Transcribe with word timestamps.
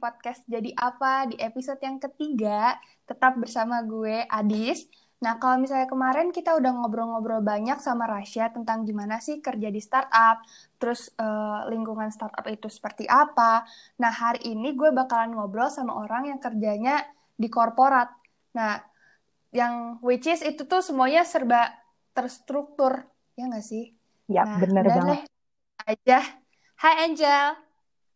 podcast 0.00 0.42
Jadi 0.48 0.72
Apa 0.72 1.28
di 1.28 1.36
episode 1.36 1.78
yang 1.84 2.00
ketiga. 2.00 2.80
Tetap 3.04 3.36
bersama 3.36 3.84
gue, 3.84 4.24
Adis. 4.26 4.88
Nah, 5.20 5.36
kalau 5.36 5.60
misalnya 5.60 5.84
kemarin 5.84 6.32
kita 6.32 6.56
udah 6.56 6.72
ngobrol-ngobrol 6.80 7.44
banyak 7.44 7.76
sama 7.84 8.08
Rasya 8.08 8.56
tentang 8.56 8.88
gimana 8.88 9.20
sih 9.20 9.44
kerja 9.44 9.68
di 9.68 9.76
startup, 9.76 10.40
terus 10.80 11.12
uh, 11.20 11.68
lingkungan 11.68 12.08
startup 12.08 12.48
itu 12.48 12.72
seperti 12.72 13.04
apa. 13.04 13.68
Nah, 14.00 14.08
hari 14.08 14.56
ini 14.56 14.72
gue 14.72 14.88
bakalan 14.96 15.36
ngobrol 15.36 15.68
sama 15.68 16.00
orang 16.00 16.32
yang 16.32 16.40
kerjanya 16.40 17.04
di 17.36 17.52
korporat. 17.52 18.08
Nah, 18.56 18.80
yang 19.52 20.00
which 20.00 20.24
is 20.24 20.40
itu 20.40 20.64
tuh 20.64 20.80
semuanya 20.80 21.20
serba 21.28 21.68
terstruktur, 22.16 23.04
ya 23.36 23.44
nggak 23.44 23.66
sih? 23.66 23.92
Ya, 24.24 24.48
nah, 24.48 24.56
bener 24.56 24.84
banget. 24.88 25.28
aja. 25.84 26.18
Hai 26.80 27.04
Angel. 27.04 27.69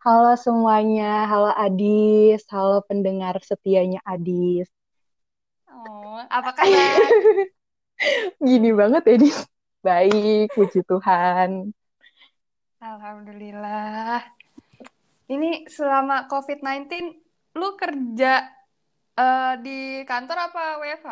Halo 0.05 0.37
semuanya, 0.37 1.25
halo 1.25 1.49
Adis, 1.57 2.45
halo 2.53 2.85
pendengar 2.85 3.41
setianya 3.41 4.05
Adis. 4.05 4.69
Oh, 5.65 6.21
apa 6.29 6.53
kabar? 6.53 7.01
Gini 8.53 8.69
banget 8.77 9.01
Adis. 9.09 9.49
Baik, 9.81 10.53
puji 10.53 10.85
Tuhan. 10.85 11.73
Alhamdulillah. 12.85 14.21
Ini 15.33 15.73
selama 15.73 16.29
COVID-19, 16.29 16.85
lu 17.57 17.73
kerja 17.73 18.45
uh, 19.17 19.57
di 19.57 20.05
kantor 20.05 20.53
apa 20.53 20.85
WFH? 20.85 21.09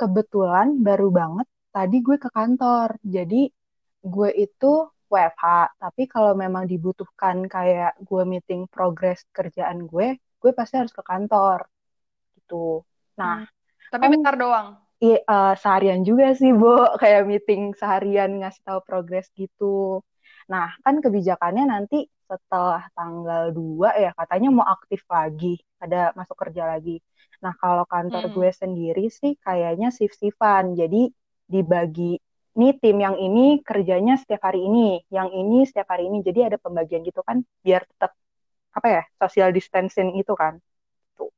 Kebetulan 0.00 0.80
baru 0.80 1.12
banget 1.12 1.44
tadi 1.68 2.00
gue 2.00 2.16
ke 2.16 2.32
kantor. 2.32 2.96
Jadi 3.04 3.44
gue 4.00 4.30
itu 4.40 4.72
WFH, 5.10 5.76
tapi 5.78 6.02
kalau 6.10 6.32
memang 6.34 6.64
dibutuhkan 6.64 7.44
kayak 7.46 7.96
gue 8.02 8.22
meeting 8.24 8.66
progres 8.68 9.22
kerjaan 9.30 9.84
gue, 9.86 10.18
gue 10.18 10.50
pasti 10.52 10.80
harus 10.80 10.92
ke 10.92 11.02
kantor 11.04 11.68
gitu. 12.36 12.82
Nah, 13.16 13.44
hmm. 13.44 13.90
tapi 13.92 14.04
kan, 14.08 14.12
bentar 14.12 14.34
doang. 14.36 14.68
Iya, 15.02 15.18
uh, 15.26 15.54
seharian 15.58 16.00
juga 16.06 16.32
sih, 16.32 16.50
Bu, 16.52 16.72
kayak 17.02 17.28
meeting 17.28 17.76
seharian 17.76 18.40
ngasih 18.40 18.62
tahu 18.64 18.80
progres 18.84 19.28
gitu. 19.36 20.00
Nah, 20.48 20.72
kan 20.84 21.00
kebijakannya 21.00 21.64
nanti 21.68 22.08
setelah 22.24 22.88
tanggal 22.96 23.52
2 23.52 24.00
ya 24.00 24.10
katanya 24.16 24.48
mau 24.48 24.66
aktif 24.66 25.04
lagi, 25.08 25.60
ada 25.80 26.12
masuk 26.16 26.36
kerja 26.40 26.64
lagi. 26.64 27.00
Nah, 27.44 27.52
kalau 27.60 27.84
kantor 27.84 28.24
hmm. 28.28 28.34
gue 28.36 28.50
sendiri 28.56 29.06
sih 29.12 29.36
kayaknya 29.40 29.92
shift-shiftan. 29.92 30.72
Jadi 30.72 31.12
dibagi 31.44 32.16
ini 32.54 32.68
tim 32.78 32.96
yang 33.02 33.18
ini 33.18 33.60
kerjanya 33.66 34.14
setiap 34.14 34.46
hari 34.46 34.62
ini, 34.66 35.02
yang 35.10 35.30
ini 35.34 35.66
setiap 35.66 35.90
hari 35.90 36.06
ini. 36.06 36.22
Jadi 36.22 36.54
ada 36.54 36.58
pembagian 36.58 37.02
gitu 37.02 37.20
kan, 37.26 37.42
biar 37.66 37.82
tetap 37.82 38.14
apa 38.74 38.88
ya 38.90 39.02
social 39.18 39.50
distancing 39.50 40.14
itu 40.14 40.34
kan. 40.38 40.58
Tuh. 41.18 41.30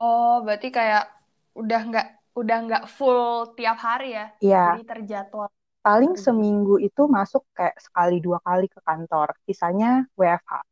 Oh, 0.00 0.40
berarti 0.40 0.72
kayak 0.72 1.08
udah 1.52 1.80
nggak 1.84 2.08
udah 2.32 2.58
nggak 2.64 2.84
full 2.88 3.52
tiap 3.56 3.76
hari 3.80 4.16
ya? 4.16 4.26
Iya. 4.40 4.64
Jadi 4.72 4.82
terjadwal. 4.88 5.48
Paling 5.82 6.14
seminggu 6.14 6.78
itu 6.78 7.10
masuk 7.10 7.42
kayak 7.52 7.74
sekali 7.82 8.22
dua 8.22 8.38
kali 8.40 8.70
ke 8.70 8.78
kantor, 8.86 9.34
sisanya 9.44 10.06
WFH. 10.14 10.62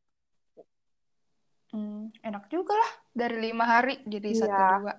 Hmm, 1.71 2.11
enak 2.27 2.51
juga 2.51 2.75
lah 2.75 2.93
dari 3.15 3.51
lima 3.51 3.63
hari 3.63 4.03
jadi 4.03 4.29
iya. 4.35 4.43
satu 4.43 4.63
dua 4.83 4.93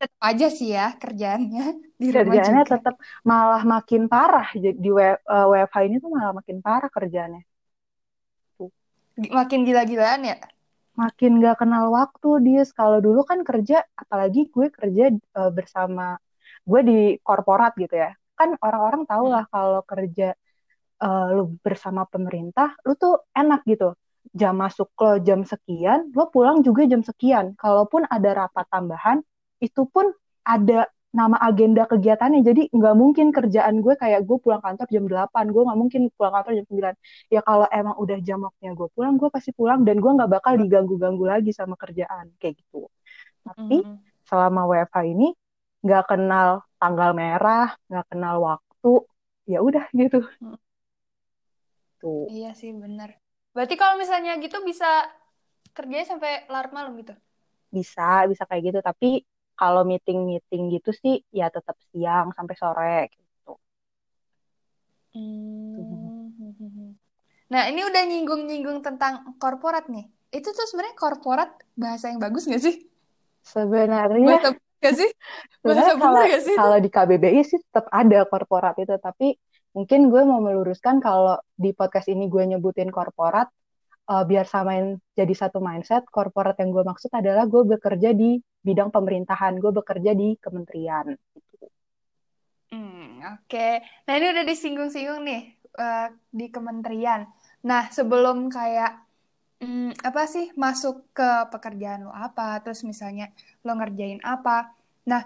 tetap 0.00 0.20
aja 0.24 0.46
sih 0.48 0.72
ya 0.72 0.96
kerjaannya 0.96 1.64
di 2.00 2.06
kerjaannya 2.08 2.64
juga. 2.64 2.72
tetap 2.80 2.94
malah 3.20 3.62
makin 3.68 4.08
parah 4.08 4.48
di 4.56 4.88
WFH 4.88 5.76
eh, 5.76 5.84
ini 5.84 5.96
tuh 6.00 6.08
malah 6.08 6.32
makin 6.40 6.64
parah 6.64 6.88
kerjaannya 6.88 7.42
tuh. 8.56 8.72
makin 9.28 9.60
gila-gilaan 9.68 10.22
ya 10.24 10.36
makin 10.96 11.40
gak 11.40 11.60
kenal 11.60 11.92
waktu 11.92 12.28
dia 12.44 12.62
kalau 12.72 12.98
dulu 13.04 13.24
kan 13.28 13.44
kerja 13.44 13.84
apalagi 13.96 14.48
gue 14.48 14.66
kerja 14.72 15.04
uh, 15.36 15.52
bersama 15.52 16.16
gue 16.64 16.80
di 16.84 16.98
korporat 17.20 17.72
gitu 17.76 17.96
ya 17.96 18.12
kan 18.36 18.56
orang-orang 18.60 19.04
tahu 19.04 19.24
lah 19.28 19.44
hmm. 19.44 19.52
kalau 19.52 19.80
kerja 19.84 20.32
uh, 21.04 21.26
lu 21.36 21.56
bersama 21.60 22.08
pemerintah 22.08 22.76
lu 22.84 22.96
tuh 22.96 23.28
enak 23.36 23.64
gitu 23.68 23.96
jam 24.36 24.54
masuk 24.56 24.92
lo 25.00 25.16
jam 25.20 25.40
sekian 25.44 26.12
lo 26.12 26.28
pulang 26.28 26.60
juga 26.60 26.84
jam 26.84 27.00
sekian 27.00 27.56
kalaupun 27.56 28.04
ada 28.08 28.46
rapat 28.46 28.66
tambahan 28.68 29.18
itu 29.60 29.82
pun 29.86 30.08
ada 30.42 30.88
nama 31.10 31.36
agenda 31.42 31.84
kegiatannya. 31.90 32.40
Jadi 32.46 32.62
nggak 32.70 32.94
mungkin 32.96 33.34
kerjaan 33.34 33.82
gue 33.82 33.94
kayak 33.98 34.22
gue 34.24 34.38
pulang 34.38 34.62
kantor 34.62 34.86
jam 34.88 35.04
8 35.06 35.50
gue 35.50 35.62
nggak 35.66 35.78
mungkin 35.78 36.02
pulang 36.14 36.32
kantor 36.38 36.52
jam 36.62 36.66
9 36.70 36.94
ya 37.34 37.40
kalau 37.42 37.66
emang 37.70 37.96
udah 37.98 38.18
jam 38.22 38.38
waktunya 38.46 38.72
gue 38.78 38.88
pulang 38.94 39.14
gue 39.18 39.28
pasti 39.28 39.50
pulang 39.50 39.82
dan 39.82 39.98
gue 39.98 40.10
nggak 40.10 40.30
bakal 40.30 40.54
diganggu-ganggu 40.54 41.24
lagi 41.26 41.50
sama 41.50 41.74
kerjaan 41.74 42.30
kayak 42.38 42.58
gitu. 42.62 42.86
Tapi 43.42 43.82
mm 43.82 43.86
-hmm. 43.86 43.96
selama 44.26 44.70
WFH 44.70 44.98
ini 45.10 45.28
nggak 45.82 46.04
kenal 46.14 46.62
tanggal 46.78 47.10
merah 47.16 47.74
nggak 47.90 48.06
kenal 48.06 48.36
waktu 48.46 48.92
ya 49.50 49.58
udah 49.60 49.84
gitu. 49.90 50.22
Mm. 50.38 50.58
tuh. 52.00 52.24
Iya 52.30 52.54
sih 52.56 52.70
benar 52.72 53.18
berarti 53.50 53.74
kalau 53.74 53.98
misalnya 53.98 54.38
gitu 54.38 54.62
bisa 54.62 55.10
kerjanya 55.74 56.06
sampai 56.06 56.46
larut 56.46 56.70
malam 56.70 56.94
gitu? 56.98 57.14
Bisa 57.70 58.26
bisa 58.26 58.46
kayak 58.46 58.62
gitu. 58.70 58.78
Tapi 58.82 59.22
kalau 59.60 59.84
meeting-meeting 59.84 60.72
gitu 60.72 60.90
sih 60.96 61.20
ya 61.28 61.52
tetap 61.52 61.76
siang 61.92 62.32
sampai 62.32 62.56
sore 62.56 63.00
gitu. 63.12 63.52
Hmm. 65.12 66.96
Nah 67.52 67.68
ini 67.68 67.84
udah 67.84 68.02
nyinggung-nyinggung 68.08 68.80
tentang 68.80 69.36
korporat 69.36 69.92
nih. 69.92 70.08
Itu 70.32 70.56
tuh 70.56 70.64
sebenarnya 70.64 70.96
korporat 70.96 71.50
bahasa 71.76 72.08
yang 72.08 72.16
bagus 72.16 72.48
gak 72.48 72.64
sih? 72.64 72.88
Sebenarnya 73.44 74.40
bahasa 74.40 74.50
gak 74.80 74.94
sih? 74.96 75.10
Bahasa 75.60 75.92
kalau, 76.00 76.24
gak 76.24 76.42
sih? 76.46 76.56
Kalau 76.56 76.78
di 76.80 76.88
KBBI 76.88 77.40
sih 77.44 77.60
tetap 77.60 77.92
ada 77.92 78.24
korporat 78.24 78.80
itu, 78.80 78.96
tapi 78.96 79.36
mungkin 79.76 80.08
gue 80.08 80.22
mau 80.24 80.40
meluruskan 80.40 81.04
kalau 81.04 81.36
di 81.52 81.76
podcast 81.76 82.08
ini 82.08 82.32
gue 82.32 82.42
nyebutin 82.48 82.88
korporat 82.88 83.52
uh, 84.08 84.24
biar 84.24 84.48
samain 84.48 84.96
jadi 85.12 85.34
satu 85.36 85.60
mindset, 85.60 86.08
korporat 86.08 86.56
yang 86.62 86.72
gue 86.72 86.86
maksud 86.86 87.10
adalah 87.12 87.44
gue 87.44 87.62
bekerja 87.76 88.16
di 88.16 88.40
bidang 88.60 88.92
pemerintahan, 88.92 89.56
gue 89.56 89.72
bekerja 89.72 90.12
di 90.12 90.36
kementerian. 90.36 91.16
Hmm, 92.70 93.18
Oke, 93.34 93.50
okay. 93.50 93.72
nah 94.06 94.14
ini 94.14 94.30
udah 94.30 94.44
disinggung-singgung 94.46 95.26
nih 95.26 95.42
uh, 95.74 96.08
di 96.30 96.46
kementerian. 96.48 97.26
Nah 97.66 97.90
sebelum 97.90 98.46
kayak 98.46 99.02
um, 99.60 99.90
apa 100.06 100.22
sih 100.30 100.54
masuk 100.54 101.10
ke 101.10 101.50
pekerjaan 101.50 102.06
lo 102.06 102.12
apa, 102.14 102.62
terus 102.62 102.86
misalnya 102.86 103.34
lo 103.66 103.74
ngerjain 103.74 104.22
apa. 104.22 104.72
Nah 105.08 105.22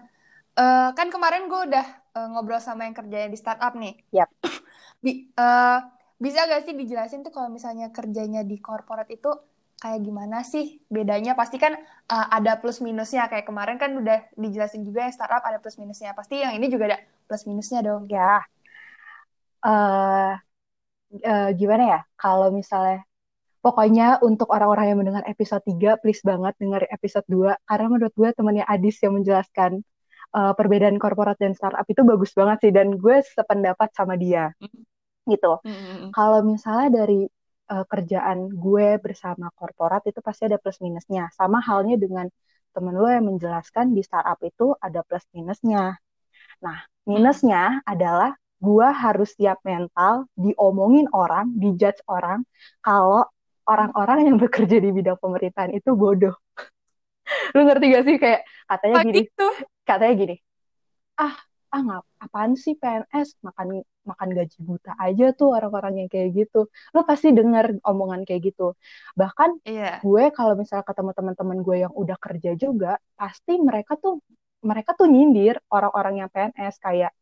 uh, 0.59 0.91
kan 0.97 1.09
kemarin 1.13 1.47
gue 1.47 1.61
udah 1.71 1.87
uh, 2.17 2.29
ngobrol 2.35 2.63
sama 2.63 2.87
yang 2.87 2.97
kerjanya 2.97 3.29
di 3.29 3.39
startup 3.39 3.75
nih. 3.77 3.95
Yap. 4.15 4.31
Bi 5.05 5.29
uh, 5.37 5.79
bisa 6.19 6.47
gak 6.47 6.65
sih 6.65 6.73
dijelasin 6.73 7.27
tuh 7.27 7.35
kalau 7.35 7.51
misalnya 7.51 7.91
kerjanya 7.91 8.47
di 8.47 8.57
korporat 8.63 9.11
itu 9.11 9.29
kayak 9.85 10.01
gimana 10.01 10.41
sih 10.41 10.81
bedanya? 10.89 11.37
Pasti 11.37 11.61
kan 11.61 11.77
uh, 12.09 12.27
ada 12.33 12.57
plus 12.57 12.81
minusnya 12.81 13.29
kayak 13.29 13.45
kemarin 13.45 13.77
kan 13.77 13.93
udah 13.93 14.25
dijelasin 14.41 14.81
juga 14.89 15.05
ya 15.05 15.13
startup 15.13 15.45
ada 15.45 15.61
plus 15.61 15.77
minusnya. 15.77 16.17
Pasti 16.17 16.41
yang 16.41 16.57
ini 16.57 16.73
juga 16.73 16.97
ada 16.97 16.99
plus 17.29 17.45
minusnya 17.45 17.85
dong. 17.85 18.09
Ya. 18.09 18.41
Uh, 19.61 20.33
uh, 21.21 21.49
gimana 21.53 21.85
ya? 21.85 22.01
Kalau 22.17 22.49
misalnya 22.49 23.05
Pokoknya 23.65 24.21
untuk 24.21 24.53
orang-orang 24.53 24.93
yang 24.93 25.01
mendengar 25.01 25.25
episode 25.25 25.65
3, 25.65 25.97
please 26.05 26.21
banget 26.21 26.53
dengar 26.61 26.85
episode 26.85 27.25
2. 27.33 27.57
Karena 27.65 27.89
menurut 27.89 28.13
gue 28.13 28.29
temannya 28.37 28.61
Adis 28.69 29.01
yang 29.01 29.17
menjelaskan 29.17 29.81
uh, 30.37 30.53
perbedaan 30.53 31.01
korporat 31.01 31.41
dan 31.41 31.57
startup 31.57 31.89
itu 31.89 32.05
bagus 32.05 32.37
banget 32.37 32.69
sih. 32.69 32.73
Dan 32.77 33.01
gue 33.01 33.25
sependapat 33.25 33.89
sama 33.97 34.21
dia. 34.21 34.53
Hmm 34.61 34.85
gitu. 35.29 35.53
Mm-hmm. 35.65 36.13
Kalau 36.13 36.41
misalnya 36.45 36.89
dari 36.93 37.27
uh, 37.75 37.85
kerjaan 37.91 38.55
gue 38.55 39.03
bersama 39.03 39.51
korporat 39.59 40.07
itu 40.07 40.23
pasti 40.23 40.47
ada 40.47 40.63
plus 40.63 40.79
minusnya. 40.79 41.35
Sama 41.35 41.59
halnya 41.59 41.99
dengan 41.99 42.31
temen 42.75 42.95
lo 42.95 43.11
yang 43.11 43.27
menjelaskan 43.27 43.95
di 43.95 44.03
startup 44.07 44.39
itu 44.47 44.75
ada 44.79 45.03
plus 45.03 45.27
minusnya. 45.35 45.99
Nah, 46.63 46.79
minusnya 47.07 47.83
adalah 47.83 48.35
gue 48.63 48.89
harus 48.89 49.35
siap 49.35 49.61
mental 49.67 50.31
diomongin 50.39 51.11
orang, 51.11 51.51
dijudge 51.59 52.01
orang 52.07 52.47
kalau 52.81 53.27
orang-orang 53.67 54.31
yang 54.31 54.37
bekerja 54.43 54.79
di 54.79 54.91
bidang 54.95 55.19
pemerintahan 55.19 55.75
itu 55.75 55.91
bodoh. 55.95 56.35
lu 57.57 57.65
ngerti 57.65 57.87
gak 57.93 58.05
sih 58.05 58.17
kayak 58.21 58.41
katanya 58.69 58.97
gini, 59.01 59.19
itu? 59.25 59.47
katanya 59.89 60.15
gini, 60.15 60.37
ah 61.17 61.35
ah 61.75 61.81
nggak 61.83 62.03
apaan 62.23 62.53
sih 62.55 62.79
PNS 62.79 63.29
makan 63.43 63.83
makan 64.07 64.29
gaji 64.31 64.59
buta 64.63 64.93
aja 64.95 65.35
tuh 65.35 65.49
orang-orang 65.59 66.07
yang 66.07 66.09
kayak 66.13 66.31
gitu. 66.39 66.71
Lo 66.95 67.01
pasti 67.03 67.35
dengar 67.35 67.75
omongan 67.83 68.23
kayak 68.23 68.55
gitu. 68.55 68.79
Bahkan 69.19 69.51
yeah. 69.67 69.99
gue 69.99 70.25
kalau 70.31 70.55
misalnya 70.55 70.87
ketemu 70.87 71.11
teman-teman 71.19 71.59
gue 71.67 71.77
yang 71.83 71.93
udah 71.93 72.15
kerja 72.23 72.51
juga 72.55 72.93
pasti 73.19 73.59
mereka 73.59 73.99
tuh 73.99 74.23
mereka 74.63 74.95
tuh 74.95 75.11
nyindir 75.11 75.59
orang-orang 75.67 76.15
yang 76.25 76.29
PNS 76.31 76.79
kayak 76.79 77.13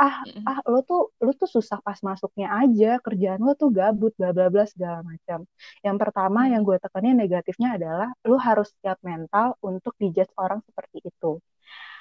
ah 0.00 0.24
Mm-mm. 0.24 0.48
ah 0.48 0.64
lo 0.64 0.80
tuh 0.80 1.12
lo 1.20 1.36
tuh 1.36 1.44
susah 1.44 1.76
pas 1.84 2.00
masuknya 2.00 2.48
aja 2.56 2.96
kerjaan 3.04 3.36
lo 3.44 3.52
tuh 3.52 3.68
gabut 3.68 4.16
bla 4.16 4.32
bla 4.32 4.48
bla 4.48 4.64
segala 4.64 5.04
macam. 5.04 5.44
Yang 5.84 5.96
pertama 6.00 6.40
yang 6.48 6.64
gue 6.64 6.80
tekanin 6.80 7.20
negatifnya 7.20 7.76
adalah 7.76 8.08
lo 8.24 8.40
harus 8.40 8.72
siap 8.80 8.96
mental 9.04 9.60
untuk 9.60 9.92
dijudge 10.00 10.32
orang 10.40 10.64
seperti 10.64 11.04
itu 11.04 11.36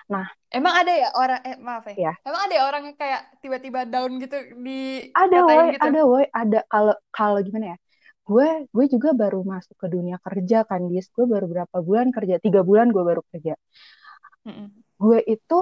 nah. 0.09 0.27
Emang 0.49 0.73
ada 0.73 0.89
ya 0.89 1.09
orang 1.13 1.41
eh 1.45 1.57
maaf 1.61 1.85
ya. 1.93 2.09
ya 2.09 2.13
Emang 2.25 2.41
ada 2.49 2.53
ya 2.57 2.63
orang 2.65 2.83
yang 2.89 2.97
kayak 2.97 3.21
tiba-tiba 3.37 3.85
down 3.85 4.17
gitu 4.17 4.37
ada 5.13 5.37
dikatain 5.37 5.45
woi 5.45 5.69
gitu. 5.69 5.85
ada 5.85 6.01
woi 6.09 6.25
ada 6.33 6.59
kalau 6.65 6.95
kalau 7.13 7.39
gimana 7.45 7.65
ya? 7.73 7.77
Gue 8.25 8.65
gue 8.69 8.85
juga 8.89 9.09
baru 9.13 9.41
masuk 9.45 9.77
ke 9.77 9.87
dunia 9.89 10.17
kerja 10.21 10.65
kan 10.65 10.89
dis. 10.89 11.05
Gue 11.13 11.25
baru 11.29 11.45
berapa 11.45 11.77
bulan 11.85 12.09
kerja? 12.09 12.41
Tiga 12.41 12.61
bulan 12.65 12.89
gue 12.89 13.03
baru 13.05 13.21
kerja. 13.29 13.53
Mm-mm. 14.45 14.71
gue 14.99 15.19
itu 15.27 15.57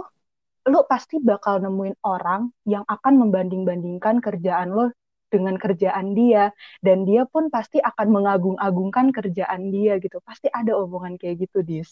lo 0.67 0.79
pasti 0.85 1.17
bakal 1.23 1.63
nemuin 1.63 1.95
orang 2.05 2.51
yang 2.67 2.83
akan 2.85 3.13
membanding-bandingkan 3.21 4.19
kerjaan 4.19 4.69
lo 4.71 4.91
dengan 5.27 5.55
kerjaan 5.59 6.15
dia. 6.15 6.51
Dan 6.83 7.03
dia 7.03 7.27
pun 7.27 7.51
pasti 7.51 7.79
akan 7.83 8.07
mengagung-agungkan 8.15 9.11
kerjaan 9.11 9.71
dia 9.75 9.99
gitu. 9.99 10.19
Pasti 10.23 10.47
ada 10.51 10.75
omongan 10.79 11.19
kayak 11.19 11.47
gitu 11.47 11.63
dis. 11.63 11.91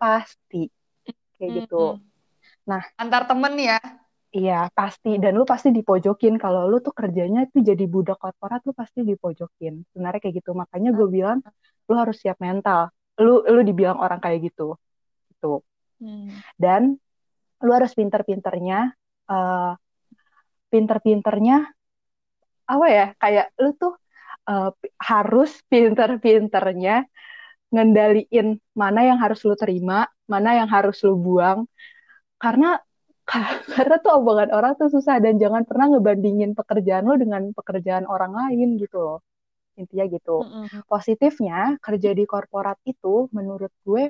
Pasti 0.00 0.68
kayak 1.38 1.52
gitu. 1.64 1.98
Mm-mm. 1.98 2.02
nah 2.68 2.82
Antar 2.96 3.28
temen 3.28 3.54
ya. 3.60 3.78
iya 4.34 4.66
pasti. 4.74 5.16
Dan 5.22 5.38
lu 5.38 5.44
pasti 5.46 5.70
dipojokin. 5.70 6.38
Kalau 6.42 6.66
lu 6.66 6.82
tuh 6.82 6.90
kerjanya 6.90 7.46
itu 7.46 7.62
jadi 7.62 7.84
budak 7.86 8.18
korporat 8.18 8.60
lu 8.66 8.72
pasti 8.74 9.06
dipojokin. 9.06 9.86
Sebenarnya 9.94 10.20
kayak 10.22 10.34
gitu. 10.42 10.50
Makanya 10.56 10.90
gue 10.90 11.06
bilang 11.06 11.38
lu 11.86 11.94
harus 11.94 12.18
siap 12.18 12.38
mental. 12.42 12.90
Lu 13.22 13.46
lu 13.46 13.60
dibilang 13.62 13.98
orang 14.00 14.18
kayak 14.18 14.50
gitu. 14.50 14.74
Gitu. 15.30 15.60
Hmm. 16.02 16.26
dan 16.58 16.98
lu 17.62 17.70
harus 17.70 17.94
pinter-pinternya 17.94 18.92
eh 19.30 19.72
pinter-pinternya 20.74 21.70
apa 22.66 22.86
ya? 22.90 23.06
Kayak 23.14 23.46
lu 23.62 23.70
tuh 23.78 23.94
pi- 24.80 24.94
harus 24.98 25.50
pinter-pinternya 25.70 27.06
ngendaliin 27.74 28.62
mana 28.78 29.00
yang 29.02 29.18
harus 29.18 29.42
lu 29.42 29.58
terima 29.58 30.06
mana 30.30 30.50
yang 30.62 30.68
harus 30.70 31.02
lu 31.02 31.18
buang. 31.18 31.66
Karena 32.38 32.78
karena 33.74 33.96
tuh 34.04 34.12
omongan 34.20 34.50
orang 34.54 34.72
tuh 34.78 34.88
susah 34.92 35.18
dan 35.18 35.40
jangan 35.42 35.66
pernah 35.68 35.90
ngebandingin 35.96 36.54
pekerjaan 36.54 37.04
lu 37.08 37.18
dengan 37.18 37.50
pekerjaan 37.50 38.04
orang 38.06 38.32
lain 38.32 38.78
gitu 38.78 38.98
loh. 39.02 39.18
Intinya 39.74 40.04
gitu. 40.06 40.46
Positifnya 40.86 41.76
kerja 41.82 42.10
di 42.14 42.24
korporat 42.28 42.78
itu 42.86 43.26
menurut 43.34 43.72
gue 43.82 44.02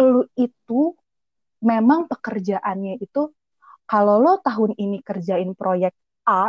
lu 0.00 0.24
itu 0.40 0.96
memang 1.60 2.08
pekerjaannya 2.08 2.96
itu 3.02 3.28
kalau 3.84 4.24
lo 4.24 4.40
tahun 4.40 4.72
ini 4.80 5.04
kerjain 5.04 5.52
proyek 5.52 5.92
A, 6.24 6.48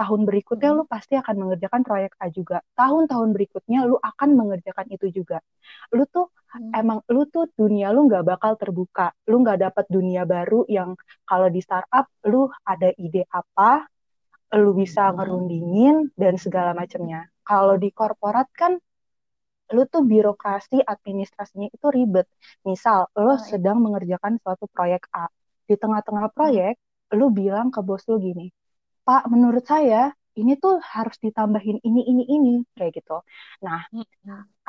tahun 0.00 0.20
berikutnya 0.28 0.70
Mm-mm. 0.70 0.80
lo 0.80 0.84
pasti 0.94 1.14
akan 1.22 1.36
mengerjakan 1.42 1.82
proyek 1.88 2.12
A 2.24 2.26
juga. 2.38 2.56
Tahun-tahun 2.80 3.30
berikutnya 3.36 3.78
lo 3.90 3.96
akan 4.10 4.30
mengerjakan 4.40 4.86
itu 4.96 5.06
juga. 5.18 5.38
Lu 5.96 6.04
tuh 6.14 6.26
Hmm. 6.52 6.80
emang 6.80 6.98
lu 7.14 7.22
tuh 7.34 7.44
dunia 7.60 7.86
lu 7.94 8.00
nggak 8.08 8.24
bakal 8.30 8.52
terbuka. 8.62 9.06
Lu 9.30 9.36
nggak 9.44 9.58
dapat 9.70 9.84
dunia 9.96 10.22
baru 10.34 10.60
yang 10.76 10.90
kalau 11.28 11.48
di 11.54 11.60
startup 11.66 12.06
lu 12.30 12.48
ada 12.72 12.88
ide 13.06 13.22
apa, 13.40 13.84
lu 14.62 14.70
bisa 14.80 15.02
Mm-mm. 15.06 15.16
ngerundingin 15.16 15.94
dan 16.22 16.34
segala 16.44 16.70
macamnya. 16.80 17.20
Kalau 17.48 17.74
di 17.82 17.90
korporat 17.98 18.48
kan 18.60 18.72
lu 19.74 19.82
tuh 19.92 20.02
birokrasi 20.12 20.76
administrasinya 20.94 21.68
itu 21.76 21.86
ribet. 21.96 22.26
Misal, 22.68 23.00
lo 23.24 23.34
Ah, 23.34 23.48
iya. 23.48 23.50
sedang 23.50 23.78
mengerjakan 23.84 24.34
suatu 24.42 24.64
proyek 24.74 25.02
A. 25.14 25.26
Di 25.68 25.74
tengah-tengah 25.82 26.26
Hmm. 26.36 26.36
proyek, 26.36 26.74
lu 27.18 27.26
bilang 27.40 27.66
ke 27.74 27.80
bos 27.86 28.02
lu 28.10 28.16
gini, 28.26 28.46
Pak, 29.06 29.22
menurut 29.32 29.64
saya 29.72 30.12
ini 30.40 30.52
tuh 30.62 30.74
harus 30.94 31.16
ditambahin 31.24 31.78
ini, 31.86 32.00
ini, 32.10 32.22
ini, 32.36 32.52
kayak 32.76 32.92
gitu. 33.02 33.16
Nah, 33.66 33.80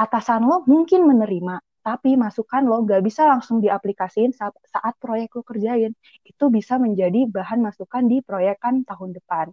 atasan 0.03 0.41
lo 0.49 0.55
mungkin 0.71 1.01
menerima, 1.11 1.55
tapi 1.85 2.09
masukan 2.23 2.63
lo 2.69 2.75
gak 2.89 3.01
bisa 3.07 3.23
langsung 3.31 3.57
diaplikasiin 3.65 4.31
saat, 4.39 4.53
saat 4.73 4.93
proyek 5.03 5.29
lo 5.37 5.41
kerjain. 5.45 5.93
Itu 6.25 6.45
bisa 6.57 6.75
menjadi 6.81 7.19
bahan 7.29 7.59
masukan 7.67 8.03
di 8.11 8.17
proyekan 8.27 8.83
tahun 8.89 9.11
depan. 9.17 9.47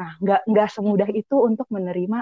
Nah, 0.00 0.10
nggak 0.22 0.40
nggak 0.50 0.68
semudah 0.74 1.08
itu 1.12 1.36
untuk 1.48 1.68
menerima 1.76 2.18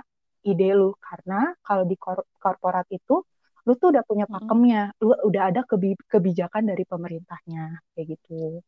ide 0.51 0.71
lu 0.79 0.91
karena 0.99 1.55
kalau 1.67 1.85
di 1.91 1.95
kor- 1.99 2.27
korporat 2.43 2.87
itu 2.91 3.23
lu 3.67 3.73
tuh 3.79 3.89
udah 3.95 4.03
punya 4.11 4.27
pakemnya, 4.27 4.91
lu 5.03 5.15
udah 5.29 5.43
ada 5.55 5.61
kebi- 5.71 6.03
kebijakan 6.11 6.65
dari 6.71 6.83
pemerintahnya 6.83 7.79
kayak 7.95 8.07
gitu. 8.19 8.59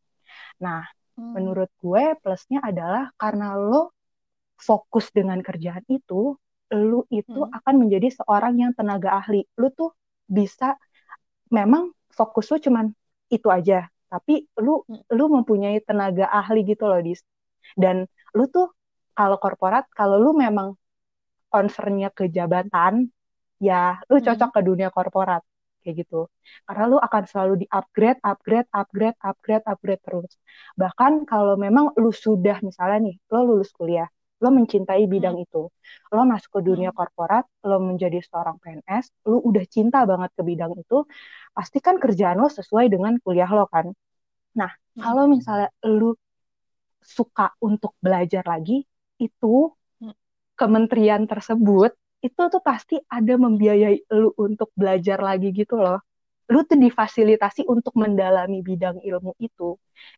Nah, 0.64 0.80
Hmm. 1.16 1.34
menurut 1.36 1.70
gue 1.82 2.04
plusnya 2.22 2.60
adalah 2.64 3.10
karena 3.22 3.54
lo 3.58 3.92
fokus 4.68 5.10
dengan 5.14 5.38
kerjaan 5.42 5.84
itu, 5.90 6.36
lu 6.74 7.00
itu 7.12 7.40
Hmm. 7.44 7.56
akan 7.58 7.74
menjadi 7.86 8.08
seorang 8.22 8.54
yang 8.62 8.72
tenaga 8.78 9.10
ahli. 9.20 9.44
Lu 9.60 9.68
tuh 9.74 9.90
bisa 10.26 10.78
memang 11.52 11.92
fokus 12.18 12.46
lu 12.52 12.58
cuman 12.62 12.86
itu 13.30 13.48
aja, 13.50 13.86
tapi 14.12 14.46
lu 14.64 14.82
Hmm. 14.88 15.02
lu 15.16 15.24
mempunyai 15.36 15.78
tenaga 15.84 16.26
ahli 16.30 16.64
gitu 16.66 16.84
loh, 16.90 17.00
Dis. 17.02 17.20
Dan 17.76 18.06
lu 18.36 18.44
tuh 18.50 18.70
kalau 19.18 19.36
korporat, 19.42 19.84
kalau 19.94 20.16
lu 20.22 20.32
memang 20.34 20.74
concernnya 21.52 22.10
ke 22.10 22.24
jabatan, 22.36 23.08
ya 23.62 23.98
lu 24.10 24.18
Hmm. 24.18 24.26
cocok 24.26 24.50
ke 24.56 24.60
dunia 24.68 24.88
korporat 24.94 25.42
kayak 25.84 25.96
gitu. 26.08 26.26
Karena 26.66 26.84
lu 26.92 26.96
akan 27.06 27.22
selalu 27.30 27.52
di-upgrade, 27.62 28.18
upgrade, 28.24 28.68
upgrade, 28.72 29.16
upgrade, 29.20 29.64
upgrade 29.68 30.02
terus. 30.06 30.32
Bahkan 30.80 31.12
kalau 31.30 31.54
memang 31.60 31.92
lu 32.00 32.10
sudah 32.10 32.56
misalnya 32.64 32.98
nih, 33.12 33.16
lo 33.32 33.40
lulus 33.48 33.70
kuliah, 33.76 34.08
lo 34.42 34.48
mencintai 34.50 35.04
bidang 35.14 35.36
itu, 35.44 35.68
lo 36.14 36.20
masuk 36.32 36.50
ke 36.56 36.60
dunia 36.68 36.90
Hmm. 36.90 36.98
korporat, 36.98 37.44
lo 37.68 37.76
menjadi 37.80 38.18
seorang 38.24 38.56
PNS, 38.62 39.04
lo 39.28 39.38
udah 39.44 39.64
cinta 39.68 39.98
banget 40.10 40.30
ke 40.36 40.42
bidang 40.50 40.72
itu, 40.80 40.96
pasti 41.56 41.78
kan 41.86 41.96
kerjaan 42.02 42.36
lo 42.42 42.48
sesuai 42.48 42.86
dengan 42.94 43.14
kuliah 43.24 43.50
lo 43.52 43.64
kan. 43.70 43.86
Nah, 44.60 44.70
Hmm. 44.96 45.02
kalau 45.04 45.24
misalnya 45.30 45.68
lu 45.86 46.14
suka 47.04 47.52
untuk 47.62 47.92
belajar 48.04 48.42
lagi, 48.46 48.82
itu 49.20 49.70
Hmm. 50.00 50.14
kementerian 50.60 51.26
tersebut 51.26 51.92
itu 52.26 52.40
tuh 52.52 52.62
pasti 52.68 52.94
ada 53.16 53.34
membiayai 53.44 53.96
lu 54.20 54.28
untuk 54.46 54.68
belajar 54.80 55.18
lagi 55.28 55.48
gitu 55.60 55.74
loh. 55.84 55.98
Lu 56.52 56.58
tuh 56.68 56.78
difasilitasi 56.86 57.60
untuk 57.74 57.94
mendalami 58.02 58.58
bidang 58.68 58.96
ilmu 59.08 59.32
itu. 59.46 59.76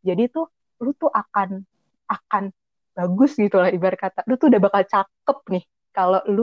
Jadi 0.08 0.23
tuh 0.35 0.47
lu 0.85 0.91
tuh 1.00 1.11
akan 1.23 1.49
akan 2.17 2.44
bagus 2.97 3.31
gitu 3.43 3.56
lah 3.62 3.70
ibarat 3.76 3.99
kata. 4.04 4.21
Lu 4.28 4.35
tuh 4.40 4.47
udah 4.50 4.61
bakal 4.66 4.83
cakep 4.92 5.38
nih 5.54 5.64
kalau 5.97 6.21
lu 6.37 6.42